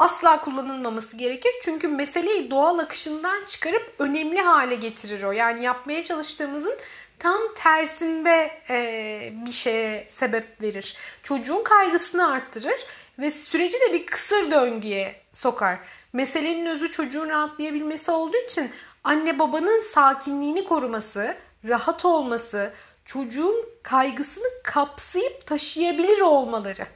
asla 0.00 0.40
kullanılmaması 0.40 1.16
gerekir. 1.16 1.52
Çünkü 1.62 1.88
meseleyi 1.88 2.50
doğal 2.50 2.78
akışından 2.78 3.44
çıkarıp 3.44 3.94
önemli 3.98 4.40
hale 4.40 4.74
getirir 4.74 5.22
o. 5.22 5.32
Yani 5.32 5.64
yapmaya 5.64 6.02
çalıştığımızın 6.02 6.78
tam 7.18 7.40
tersinde 7.56 8.50
e, 8.70 9.32
bir 9.46 9.52
şeye 9.52 10.06
sebep 10.08 10.62
verir. 10.62 10.96
Çocuğun 11.22 11.64
kaygısını 11.64 12.30
arttırır 12.32 12.86
ve 13.18 13.30
süreci 13.30 13.80
de 13.80 13.92
bir 13.92 14.06
kısır 14.06 14.50
döngüye 14.50 15.20
sokar. 15.32 15.78
Meselenin 16.12 16.66
özü 16.66 16.90
çocuğun 16.90 17.28
rahatlayabilmesi 17.28 18.10
olduğu 18.10 18.36
için 18.36 18.70
anne 19.04 19.38
babanın 19.38 19.80
sakinliğini 19.80 20.64
koruması, 20.64 21.36
rahat 21.68 22.04
olması, 22.04 22.72
çocuğun 23.04 23.64
kaygısını 23.82 24.46
kapsayıp 24.64 25.46
taşıyabilir 25.46 26.20
olmaları. 26.20 26.86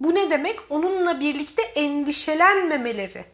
Bu 0.00 0.14
ne 0.14 0.30
demek? 0.30 0.58
Onunla 0.70 1.20
birlikte 1.20 1.62
endişelenmemeleri, 1.62 3.24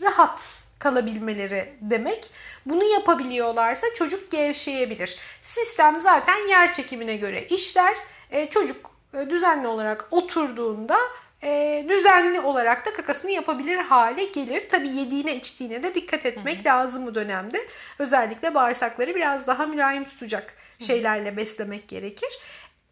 rahat 0.00 0.64
kalabilmeleri 0.78 1.72
demek. 1.80 2.30
Bunu 2.66 2.84
yapabiliyorlarsa 2.84 3.86
çocuk 3.94 4.30
gevşeyebilir. 4.30 5.16
Sistem 5.42 6.00
zaten 6.00 6.48
yer 6.48 6.72
çekimine 6.72 7.16
göre 7.16 7.44
işler. 7.44 7.94
E, 8.30 8.50
çocuk 8.50 8.90
e, 9.14 9.30
düzenli 9.30 9.66
olarak 9.66 10.08
oturduğunda 10.10 10.96
e, 11.42 11.84
düzenli 11.88 12.40
olarak 12.40 12.86
da 12.86 12.92
kakasını 12.92 13.30
yapabilir 13.30 13.76
hale 13.76 14.24
gelir. 14.24 14.68
Tabi 14.68 14.88
yediğine 14.88 15.36
içtiğine 15.36 15.82
de 15.82 15.94
dikkat 15.94 16.26
etmek 16.26 16.56
Hı-hı. 16.56 16.64
lazım 16.64 17.06
bu 17.06 17.14
dönemde. 17.14 17.58
Özellikle 17.98 18.54
bağırsakları 18.54 19.14
biraz 19.14 19.46
daha 19.46 19.66
mülayim 19.66 20.04
tutacak 20.04 20.54
şeylerle 20.78 21.36
beslemek 21.36 21.88
gerekir. 21.88 22.38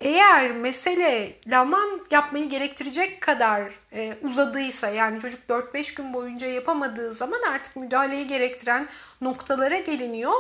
Eğer 0.02 0.50
mesele 0.52 1.32
laman 1.46 2.00
yapmayı 2.10 2.48
gerektirecek 2.48 3.20
kadar 3.20 3.72
e, 3.92 4.16
uzadıysa 4.22 4.88
yani 4.88 5.20
çocuk 5.20 5.40
4-5 5.48 5.94
gün 5.94 6.14
boyunca 6.14 6.46
yapamadığı 6.46 7.12
zaman 7.12 7.42
artık 7.42 7.76
müdahaleyi 7.76 8.26
gerektiren 8.26 8.88
noktalara 9.20 9.76
geliniyor. 9.76 10.32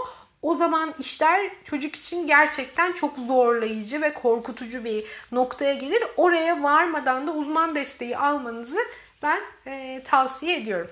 O 0.42 0.54
zaman 0.54 0.94
işler 0.98 1.50
çocuk 1.64 1.96
için 1.96 2.26
gerçekten 2.26 2.92
çok 2.92 3.16
zorlayıcı 3.18 4.02
ve 4.02 4.14
korkutucu 4.14 4.84
bir 4.84 5.04
noktaya 5.32 5.74
gelir. 5.74 6.02
Oraya 6.16 6.62
varmadan 6.62 7.26
da 7.26 7.32
uzman 7.32 7.74
desteği 7.74 8.18
almanızı 8.18 8.78
ben 9.22 9.40
e, 9.66 10.02
tavsiye 10.04 10.56
ediyorum. 10.56 10.90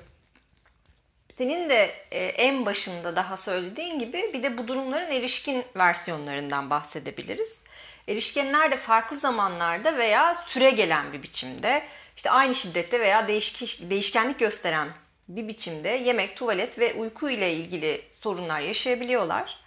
Senin 1.39 1.71
de 1.71 1.91
e, 2.11 2.25
en 2.25 2.67
başında 2.67 3.17
daha 3.17 3.37
söylediğin 3.37 3.99
gibi 3.99 4.31
bir 4.33 4.43
de 4.43 4.59
bu 4.59 4.69
durumların 4.69 5.11
erişkin 5.11 5.65
versiyonlarından 5.77 6.71
bahsedebiliriz. 6.71 7.60
Erişkenler 8.11 8.71
de 8.71 8.77
farklı 8.77 9.17
zamanlarda 9.17 9.99
veya 9.99 10.35
süre 10.47 10.71
gelen 10.71 11.13
bir 11.13 11.23
biçimde 11.23 11.83
işte 12.17 12.31
aynı 12.31 12.55
şiddette 12.55 13.01
veya 13.01 13.29
değişkenlik 13.91 14.39
gösteren 14.39 14.89
bir 15.29 15.49
biçimde 15.49 15.89
yemek, 15.89 16.37
tuvalet 16.37 16.79
ve 16.79 16.95
uyku 16.95 17.31
ile 17.31 17.53
ilgili 17.55 18.03
sorunlar 18.21 18.61
yaşayabiliyorlar. 18.61 19.59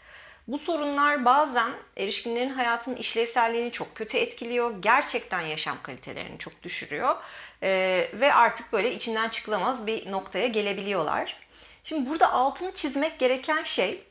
Bu 0.47 0.59
sorunlar 0.59 1.25
bazen 1.25 1.71
erişkinlerin 1.97 2.49
hayatının 2.49 2.95
işlevselliğini 2.95 3.71
çok 3.71 3.95
kötü 3.95 4.17
etkiliyor. 4.17 4.81
Gerçekten 4.81 5.41
yaşam 5.41 5.77
kalitelerini 5.83 6.39
çok 6.39 6.63
düşürüyor. 6.63 7.15
Ee, 7.63 8.07
ve 8.13 8.33
artık 8.33 8.73
böyle 8.73 8.95
içinden 8.95 9.29
çıkılamaz 9.29 9.87
bir 9.87 10.11
noktaya 10.11 10.47
gelebiliyorlar. 10.47 11.37
Şimdi 11.83 12.09
burada 12.09 12.33
altını 12.33 12.71
çizmek 12.75 13.19
gereken 13.19 13.63
şey 13.63 14.03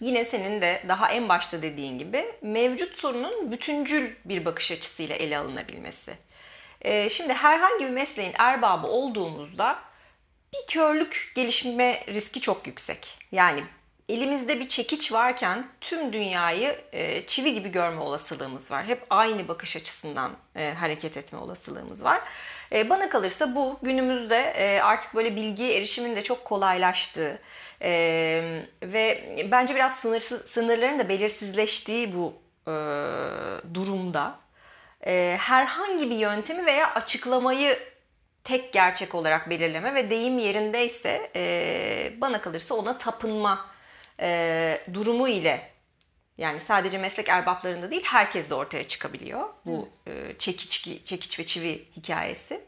yine 0.00 0.24
senin 0.24 0.62
de 0.62 0.82
daha 0.88 1.12
en 1.12 1.28
başta 1.28 1.62
dediğin 1.62 1.98
gibi 1.98 2.32
mevcut 2.42 2.96
sorunun 2.96 3.52
bütüncül 3.52 4.10
bir 4.24 4.44
bakış 4.44 4.72
açısıyla 4.72 5.16
ele 5.16 5.38
alınabilmesi. 5.38 6.12
Ee, 6.82 7.08
şimdi 7.08 7.32
herhangi 7.32 7.84
bir 7.84 7.90
mesleğin 7.90 8.32
erbabı 8.38 8.86
olduğumuzda 8.86 9.78
bir 10.52 10.72
körlük 10.72 11.32
gelişme 11.34 12.00
riski 12.08 12.40
çok 12.40 12.66
yüksek. 12.66 13.18
Yani 13.32 13.64
elimizde 14.08 14.60
bir 14.60 14.68
çekiç 14.68 15.12
varken 15.12 15.66
tüm 15.80 16.12
dünyayı 16.12 16.78
e, 16.92 17.26
çivi 17.26 17.54
gibi 17.54 17.68
görme 17.68 18.00
olasılığımız 18.00 18.70
var. 18.70 18.84
Hep 18.84 19.06
aynı 19.10 19.48
bakış 19.48 19.76
açısından 19.76 20.30
e, 20.56 20.74
hareket 20.80 21.16
etme 21.16 21.38
olasılığımız 21.38 22.04
var. 22.04 22.20
E, 22.72 22.90
bana 22.90 23.08
kalırsa 23.08 23.54
bu 23.54 23.78
günümüzde 23.82 24.80
artık 24.84 25.14
böyle 25.14 25.36
bilgiye 25.36 25.76
erişimin 25.76 26.16
de 26.16 26.22
çok 26.22 26.44
kolaylaştığı 26.44 27.38
e, 27.82 28.62
ve 28.82 29.36
bence 29.50 29.74
biraz 29.74 29.96
sınırsız, 29.96 30.50
sınırların 30.50 30.98
da 30.98 31.08
belirsizleştiği 31.08 32.16
bu 32.16 32.34
e, 32.66 32.74
durumda 33.74 34.38
e, 35.06 35.36
herhangi 35.40 36.10
bir 36.10 36.16
yöntemi 36.16 36.66
veya 36.66 36.94
açıklamayı 36.94 37.78
tek 38.44 38.72
gerçek 38.72 39.14
olarak 39.14 39.50
belirleme 39.50 39.94
ve 39.94 40.10
deyim 40.10 40.38
yerindeyse 40.38 41.30
e, 41.36 42.12
bana 42.20 42.40
kalırsa 42.40 42.74
ona 42.74 42.98
tapınma 42.98 43.66
e, 44.20 44.78
durumu 44.94 45.28
ile 45.28 45.70
yani 46.38 46.60
sadece 46.60 46.98
meslek 46.98 47.28
erbaplarında 47.28 47.90
değil 47.90 48.04
herkes 48.04 48.50
de 48.50 48.54
ortaya 48.54 48.88
çıkabiliyor 48.88 49.48
bu 49.66 49.88
evet. 50.06 50.30
e, 50.30 50.38
çekiç, 50.38 51.04
çekiç 51.04 51.38
ve 51.38 51.44
çivi 51.44 51.84
hikayesi. 51.96 52.67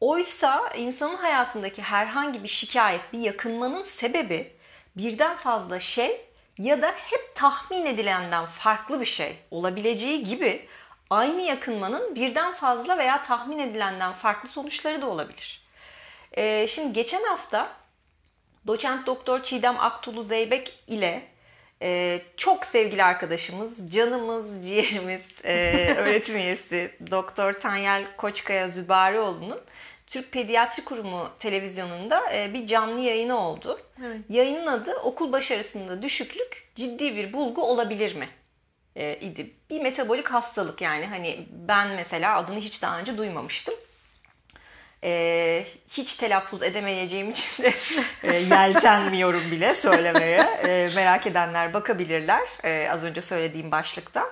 Oysa 0.00 0.68
insanın 0.76 1.16
hayatındaki 1.16 1.82
herhangi 1.82 2.42
bir 2.42 2.48
şikayet, 2.48 3.12
bir 3.12 3.18
yakınmanın 3.18 3.82
sebebi 3.82 4.52
birden 4.96 5.36
fazla 5.36 5.80
şey 5.80 6.28
ya 6.58 6.82
da 6.82 6.86
hep 6.86 7.34
tahmin 7.34 7.86
edilenden 7.86 8.46
farklı 8.46 9.00
bir 9.00 9.06
şey 9.06 9.36
olabileceği 9.50 10.24
gibi 10.24 10.68
aynı 11.10 11.42
yakınmanın 11.42 12.14
birden 12.14 12.54
fazla 12.54 12.98
veya 12.98 13.22
tahmin 13.22 13.58
edilenden 13.58 14.12
farklı 14.12 14.48
sonuçları 14.48 15.02
da 15.02 15.06
olabilir. 15.06 15.62
Ee, 16.36 16.66
şimdi 16.68 16.92
geçen 16.92 17.24
hafta 17.24 17.68
doçent 18.66 19.06
doktor 19.06 19.42
Çiğdem 19.42 19.76
Aktulu 19.80 20.22
Zeybek 20.22 20.78
ile 20.86 21.28
e, 21.82 22.20
çok 22.36 22.66
sevgili 22.66 23.04
arkadaşımız, 23.04 23.92
canımız, 23.92 24.46
ciğerimiz, 24.66 25.20
e, 25.44 25.94
öğretim 25.98 26.36
üyesi 26.36 26.90
Doktor 27.10 27.52
Tanyel 27.52 28.04
Koçkaya 28.16 28.68
Zübarioğlu'nun 28.68 29.60
Türk 30.06 30.32
Pediatri 30.32 30.84
Kurumu 30.84 31.28
televizyonunda 31.38 32.34
e, 32.34 32.54
bir 32.54 32.66
canlı 32.66 33.00
yayını 33.00 33.38
oldu. 33.40 33.80
Evet. 34.04 34.20
Yayının 34.28 34.66
adı 34.66 34.94
okul 34.94 35.32
başarısında 35.32 36.02
düşüklük 36.02 36.70
ciddi 36.74 37.16
bir 37.16 37.32
bulgu 37.32 37.62
olabilir 37.62 38.16
mi? 38.16 38.28
E, 38.96 39.18
idi. 39.20 39.50
Bir 39.70 39.80
metabolik 39.80 40.28
hastalık 40.28 40.80
yani 40.80 41.06
hani 41.06 41.46
ben 41.50 41.88
mesela 41.88 42.36
adını 42.36 42.58
hiç 42.58 42.82
daha 42.82 42.98
önce 42.98 43.18
duymamıştım. 43.18 43.74
E, 45.04 45.64
hiç 45.88 46.16
telaffuz 46.16 46.62
edemeyeceğim 46.62 47.30
için 47.30 47.62
de 47.62 47.74
e, 48.22 48.34
yeltenmiyorum 48.36 49.50
bile 49.50 49.74
söylemeye. 49.74 50.40
E, 50.40 50.90
merak 50.94 51.26
edenler 51.26 51.74
bakabilirler 51.74 52.48
e, 52.64 52.90
az 52.90 53.04
önce 53.04 53.22
söylediğim 53.22 53.70
başlıkta. 53.70 54.26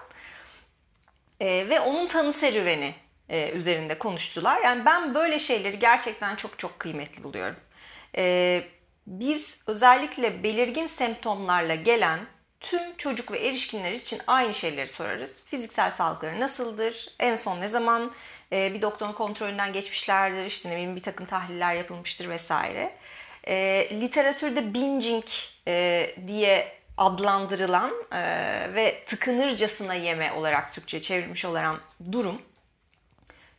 E, 1.41 1.47
ve 1.69 1.81
onun 1.81 2.07
tanı 2.07 2.33
serüveni 2.33 2.95
e, 3.29 3.51
üzerinde 3.51 3.99
konuştular. 3.99 4.61
Yani 4.61 4.85
ben 4.85 5.15
böyle 5.15 5.39
şeyleri 5.39 5.79
gerçekten 5.79 6.37
çok 6.37 6.59
çok 6.59 6.79
kıymetli 6.79 7.25
buluyorum. 7.25 7.57
E, 8.17 8.63
biz 9.07 9.57
özellikle 9.67 10.43
belirgin 10.43 10.87
semptomlarla 10.87 11.75
gelen 11.75 12.21
tüm 12.61 12.97
çocuk 12.97 13.33
ve 13.33 13.47
erişkinler 13.47 13.93
için 13.93 14.21
aynı 14.27 14.55
şeyleri 14.55 14.89
sorarız. 14.89 15.43
Fiziksel 15.47 15.91
sağlıkları 15.91 16.41
nasıldır? 16.41 17.09
En 17.21 17.37
son 17.37 17.61
ne 17.61 17.69
zaman 17.69 18.13
e, 18.53 18.75
bir 18.75 18.83
doktorun 18.83 19.13
kontrolünden 19.13 19.73
geçmişlerdir? 19.73 20.45
İşte 20.45 20.69
ne 20.69 20.73
bileyim 20.73 20.97
bir 20.97 21.03
takım 21.03 21.27
tahliller 21.27 21.75
yapılmıştır 21.75 22.29
vesaire. 22.29 22.93
E, 23.49 23.89
literatürde 23.93 24.75
binging 24.75 25.25
e, 25.69 26.07
diye 26.27 26.73
adlandırılan 26.97 27.93
e, 28.13 28.21
ve 28.75 29.03
tıkınırcasına 29.07 29.95
yeme 29.95 30.33
olarak 30.33 30.73
Türkçe 30.73 31.03
çevrilmiş 31.03 31.45
olan 31.45 31.77
durum 32.13 32.43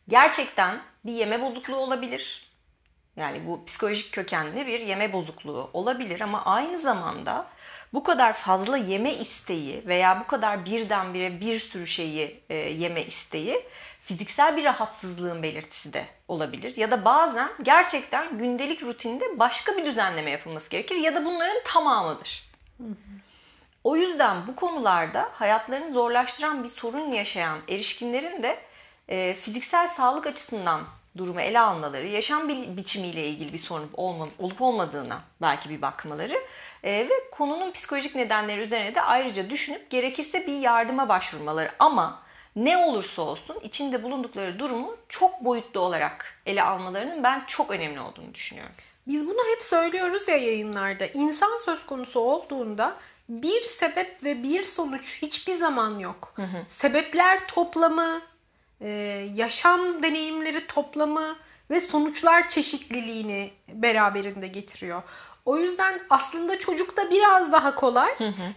gerçekten 0.08 0.80
bir 1.04 1.12
yeme 1.12 1.42
bozukluğu 1.42 1.76
olabilir. 1.76 2.48
Yani 3.16 3.46
bu 3.46 3.64
psikolojik 3.64 4.12
kökenli 4.12 4.66
bir 4.66 4.80
yeme 4.80 5.12
bozukluğu 5.12 5.70
olabilir 5.72 6.20
ama 6.20 6.44
aynı 6.44 6.78
zamanda 6.78 7.46
bu 7.92 8.02
kadar 8.02 8.32
fazla 8.32 8.76
yeme 8.76 9.14
isteği 9.14 9.82
veya 9.86 10.20
bu 10.20 10.26
kadar 10.26 10.64
birdenbire 10.64 11.40
bir 11.40 11.58
sürü 11.58 11.86
şeyi 11.86 12.40
e, 12.50 12.54
yeme 12.56 13.04
isteği 13.04 13.62
fiziksel 14.08 14.56
bir 14.56 14.64
rahatsızlığın 14.64 15.42
belirtisi 15.42 15.92
de 15.92 16.06
olabilir. 16.28 16.76
Ya 16.76 16.90
da 16.90 17.04
bazen 17.04 17.48
gerçekten 17.62 18.38
gündelik 18.38 18.82
rutinde 18.82 19.38
başka 19.38 19.76
bir 19.76 19.86
düzenleme 19.86 20.30
yapılması 20.30 20.70
gerekir 20.70 20.96
ya 20.96 21.14
da 21.14 21.24
bunların 21.24 21.62
tamamıdır. 21.64 22.48
O 23.84 23.96
yüzden 23.96 24.46
bu 24.46 24.56
konularda 24.56 25.28
hayatlarını 25.32 25.90
zorlaştıran 25.90 26.64
bir 26.64 26.68
sorun 26.68 27.12
yaşayan 27.12 27.58
erişkinlerin 27.68 28.42
de 28.42 28.58
e, 29.08 29.34
fiziksel 29.34 29.88
sağlık 29.88 30.26
açısından 30.26 30.80
durumu 31.16 31.40
ele 31.40 31.60
almaları, 31.60 32.06
yaşam 32.06 32.48
bi- 32.48 32.76
biçimiyle 32.76 33.26
ilgili 33.26 33.52
bir 33.52 33.58
sorun 33.58 33.90
olma, 33.94 34.28
olup 34.38 34.62
olmadığına 34.62 35.20
belki 35.42 35.70
bir 35.70 35.82
bakmaları 35.82 36.38
e, 36.84 36.90
ve 36.92 37.30
konunun 37.30 37.70
psikolojik 37.70 38.14
nedenleri 38.14 38.60
üzerine 38.60 38.94
de 38.94 39.02
ayrıca 39.02 39.50
düşünüp 39.50 39.90
gerekirse 39.90 40.46
bir 40.46 40.58
yardıma 40.58 41.08
başvurmaları. 41.08 41.70
Ama 41.78 42.27
ne 42.64 42.76
olursa 42.76 43.22
olsun 43.22 43.56
içinde 43.62 44.02
bulundukları 44.02 44.58
durumu 44.58 44.96
çok 45.08 45.44
boyutlu 45.44 45.80
olarak 45.80 46.40
ele 46.46 46.62
almalarının 46.62 47.22
ben 47.22 47.44
çok 47.46 47.70
önemli 47.70 48.00
olduğunu 48.00 48.34
düşünüyorum. 48.34 48.72
Biz 49.06 49.26
bunu 49.26 49.38
hep 49.52 49.62
söylüyoruz 49.62 50.28
ya 50.28 50.36
yayınlarda. 50.36 51.06
İnsan 51.06 51.56
söz 51.64 51.86
konusu 51.86 52.20
olduğunda 52.20 52.96
bir 53.28 53.60
sebep 53.60 54.24
ve 54.24 54.42
bir 54.42 54.62
sonuç 54.62 55.22
hiçbir 55.22 55.54
zaman 55.54 55.98
yok. 55.98 56.34
Sebepler 56.68 57.48
toplamı, 57.48 58.22
e, 58.80 58.88
yaşam 59.34 60.02
deneyimleri 60.02 60.66
toplamı 60.66 61.36
ve 61.70 61.80
sonuçlar 61.80 62.48
çeşitliliğini 62.48 63.50
beraberinde 63.68 64.46
getiriyor. 64.46 65.02
O 65.48 65.58
yüzden 65.58 66.00
aslında 66.10 66.58
çocukta 66.58 67.10
biraz 67.10 67.52
daha 67.52 67.74
kolay. 67.74 68.14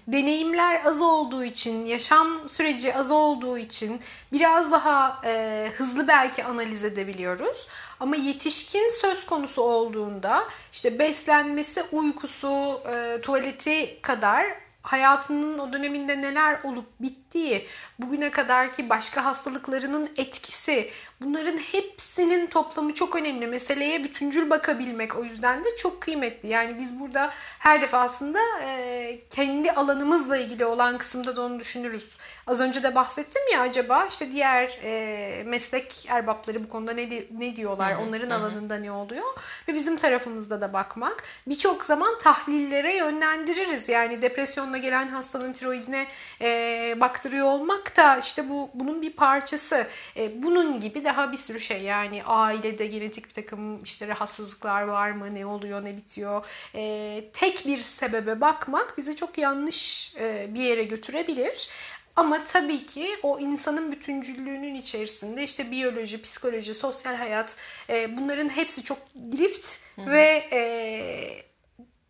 Deneyimler 0.07 0.85
az 0.85 1.01
olduğu 1.01 1.43
için, 1.43 1.85
yaşam 1.85 2.49
süreci 2.49 2.95
az 2.95 3.11
olduğu 3.11 3.57
için 3.57 4.01
biraz 4.31 4.71
daha 4.71 5.21
e, 5.25 5.71
hızlı 5.77 6.07
belki 6.07 6.43
analiz 6.43 6.83
edebiliyoruz. 6.83 7.67
Ama 7.99 8.15
yetişkin 8.15 9.01
söz 9.01 9.25
konusu 9.25 9.61
olduğunda 9.61 10.43
işte 10.71 10.99
beslenmesi, 10.99 11.83
uykusu, 11.91 12.81
e, 12.93 13.21
tuvaleti 13.21 14.01
kadar 14.01 14.45
hayatının 14.81 15.59
o 15.59 15.73
döneminde 15.73 16.21
neler 16.21 16.59
olup 16.63 16.85
bittiği, 17.31 17.67
bugüne 17.99 18.31
kadarki 18.31 18.89
başka 18.89 19.25
hastalıklarının 19.25 20.09
etkisi, 20.17 20.89
bunların 21.21 21.57
hepsinin 21.57 22.47
toplamı 22.47 22.93
çok 22.93 23.15
önemli. 23.15 23.47
Meseleye 23.47 24.03
bütüncül 24.03 24.49
bakabilmek 24.49 25.15
o 25.15 25.23
yüzden 25.23 25.63
de 25.63 25.75
çok 25.75 26.01
kıymetli. 26.01 26.49
Yani 26.49 26.77
biz 26.79 26.99
burada 26.99 27.29
her 27.59 27.81
defasında 27.81 28.39
e, 28.63 29.19
kendi 29.29 29.71
alanımızla 29.71 30.37
ilgili 30.37 30.65
olan 30.65 30.97
kısımda 30.97 31.35
da 31.35 31.41
onu 31.41 31.59
düşünürüz. 31.59 32.09
Az 32.47 32.61
önce 32.61 32.83
de 32.83 32.95
bahsettim 32.95 33.41
ya 33.53 33.61
acaba 33.61 34.05
işte 34.05 34.31
diğer 34.31 34.79
e, 34.83 35.43
meslek 35.43 36.05
erbapları 36.09 36.63
bu 36.63 36.69
konuda 36.69 36.93
ne, 36.93 37.09
ne 37.37 37.55
diyorlar, 37.55 37.95
onların 37.95 38.29
alanında 38.29 38.75
ne 38.75 38.91
oluyor 38.91 39.25
ve 39.67 39.73
bizim 39.73 39.97
tarafımızda 39.97 40.61
da 40.61 40.73
bakmak. 40.73 41.23
Birçok 41.47 41.83
zaman 41.83 42.17
tahlillere 42.17 42.95
yönlendiririz. 42.95 43.89
Yani 43.89 44.21
depresyonla 44.21 44.77
gelen 44.77 45.07
hastanın 45.07 45.53
tiroidine 45.53 46.07
e, 46.41 46.95
baktırıyor 47.21 47.47
olmak 47.47 47.97
da 47.97 48.17
işte 48.17 48.49
bu 48.49 48.69
bunun 48.73 49.01
bir 49.01 49.13
parçası. 49.13 49.87
E, 50.17 50.43
bunun 50.43 50.79
gibi 50.79 51.05
daha 51.05 51.31
bir 51.31 51.37
sürü 51.37 51.59
şey 51.59 51.81
yani 51.81 52.23
ailede 52.23 52.87
genetik 52.87 53.25
bir 53.27 53.33
takım 53.33 53.83
işte 53.83 54.07
rahatsızlıklar 54.07 54.81
var 54.81 55.11
mı, 55.11 55.35
ne 55.35 55.45
oluyor, 55.45 55.85
ne 55.85 55.97
bitiyor. 55.97 56.45
E, 56.75 57.23
tek 57.33 57.67
bir 57.67 57.77
sebebe 57.77 58.41
bakmak 58.41 58.97
bizi 58.97 59.15
çok 59.15 59.37
yanlış 59.37 60.13
e, 60.19 60.47
bir 60.53 60.61
yere 60.61 60.83
götürebilir. 60.83 61.69
Ama 62.15 62.43
tabii 62.43 62.85
ki 62.85 63.07
o 63.23 63.39
insanın 63.39 63.91
bütüncüllüğünün 63.91 64.75
içerisinde 64.75 65.43
işte 65.43 65.71
biyoloji, 65.71 66.21
psikoloji, 66.21 66.73
sosyal 66.73 67.15
hayat 67.15 67.55
e, 67.89 68.17
bunların 68.17 68.49
hepsi 68.49 68.83
çok 68.83 68.97
drift 69.15 69.77
ve 69.97 70.47
e, 70.51 70.61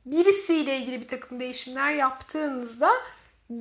birisiyle 0.05 0.77
ilgili 0.77 1.01
bir 1.01 1.07
takım 1.07 1.39
değişimler 1.39 1.93
yaptığınızda 1.93 2.91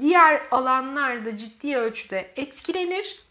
diğer 0.01 0.43
alanlarda 0.51 1.37
ciddi 1.37 1.77
ölçüde 1.77 2.33
etkilenir. 2.37 3.31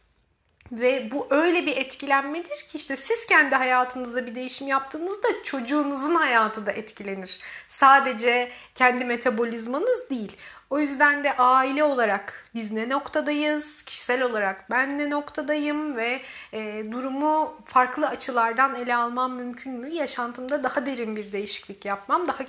Ve 0.72 1.12
bu 1.12 1.28
öyle 1.30 1.66
bir 1.66 1.78
etkilenmedir 1.78 2.58
ki 2.58 2.78
işte 2.78 2.96
siz 2.96 3.26
kendi 3.26 3.56
hayatınızda 3.56 4.28
bir 4.28 4.36
değişim 4.36 4.68
yaptığınızda 4.68 5.28
çocuğunuzun 5.44 6.16
hayatı 6.16 6.66
da 6.66 6.72
etkilenir. 6.72 7.40
Sadece 7.68 8.52
kendi 8.76 9.06
metabolizmanız 9.06 10.10
değil. 10.10 10.38
O 10.70 10.80
yüzden 10.80 11.24
de 11.24 11.38
aile 11.38 11.84
olarak 11.84 12.50
biz 12.56 12.72
ne 12.72 12.90
noktadayız, 12.90 13.84
kişisel 13.84 14.24
olarak 14.24 14.70
ben 14.72 14.98
ne 14.98 15.10
noktadayım 15.10 15.98
ve 15.98 16.22
e, 16.54 16.92
durumu 16.92 17.58
farklı 17.66 18.08
açılardan 18.08 18.76
ele 18.76 18.96
almam 18.96 19.34
mümkün 19.34 19.74
mü? 19.74 19.90
Yaşantımda 19.90 20.64
daha 20.64 20.86
derin 20.86 21.16
bir 21.16 21.32
değişiklik 21.32 21.86
yapmam, 21.86 22.28
daha 22.28 22.44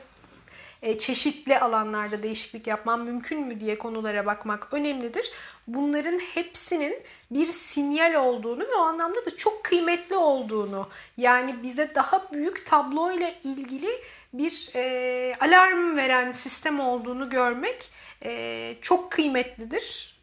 çeşitli 0.99 1.59
alanlarda 1.59 2.23
değişiklik 2.23 2.67
yapmam 2.67 3.05
mümkün 3.05 3.41
mü 3.41 3.61
diye 3.61 3.79
konulara 3.79 4.27
bakmak 4.27 4.75
önemlidir. 4.75 5.33
Bunların 5.67 6.19
hepsinin 6.19 7.03
bir 7.31 7.47
sinyal 7.47 8.15
olduğunu 8.15 8.61
ve 8.61 8.75
o 8.75 8.81
anlamda 8.81 9.27
da 9.27 9.37
çok 9.37 9.65
kıymetli 9.65 10.17
olduğunu 10.17 10.89
yani 11.17 11.63
bize 11.63 11.95
daha 11.95 12.33
büyük 12.33 12.67
tablo 12.67 13.13
ile 13.13 13.35
ilgili 13.45 13.91
bir 14.33 14.71
e, 14.75 15.35
alarm 15.41 15.97
veren 15.97 16.33
sistem 16.33 16.81
olduğunu 16.81 17.31
görmek 17.31 17.91
e, 18.25 18.75
çok 18.81 19.13
kıymetlidir. 19.13 20.21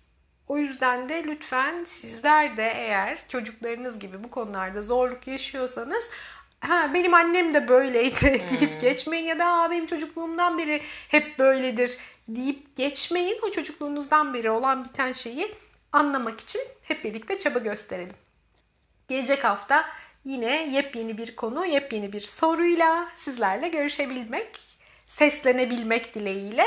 O 0.48 0.58
yüzden 0.58 1.10
de 1.10 1.24
lütfen 1.24 1.84
sizler 1.84 2.58
de 2.58 2.72
eğer 2.76 3.20
çocuklarınız 3.30 4.00
gibi 4.00 4.24
bu 4.24 4.30
konularda 4.30 4.82
zorluk 4.82 5.28
yaşıyorsanız 5.28 6.10
ha 6.60 6.94
benim 6.94 7.14
annem 7.14 7.54
de 7.54 7.68
böyleydi 7.68 8.22
deyip 8.60 8.82
geçmeyin 8.82 9.26
ya 9.26 9.40
da 9.40 9.46
Aa, 9.46 9.72
benim 9.72 9.86
çocukluğumdan 9.86 10.58
beri 10.58 10.82
hep 11.08 11.40
böyledir 11.40 11.98
deyip 12.28 12.76
geçmeyin. 12.76 13.40
O 13.44 13.52
çocukluğunuzdan 13.52 14.34
beri 14.34 14.50
olan 14.50 14.86
biten 14.86 15.12
şeyi 15.14 15.56
anlamak 15.92 16.40
için 16.40 16.62
hep 16.84 17.04
birlikte 17.04 17.40
çaba 17.40 17.60
gösterelim. 17.60 18.16
Gelecek 19.08 19.44
hafta 19.44 19.86
yine 20.26 20.68
yepyeni 20.72 21.18
bir 21.18 21.36
konu, 21.36 21.66
yepyeni 21.66 22.14
bir 22.14 22.22
soruyla 22.22 23.10
sizlerle 23.16 23.68
görüşebilmek, 23.68 24.60
seslenebilmek 25.08 26.16
dileğiyle 26.16 26.66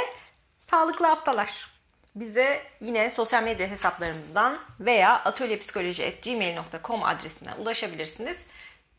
sağlıklı 0.71 1.07
haftalar. 1.07 1.71
Bize 2.15 2.63
yine 2.81 3.11
sosyal 3.11 3.43
medya 3.43 3.69
hesaplarımızdan 3.69 4.59
veya 4.81 5.15
atölyepsikoloji.gmail.com 5.15 7.05
adresine 7.05 7.55
ulaşabilirsiniz. 7.59 8.37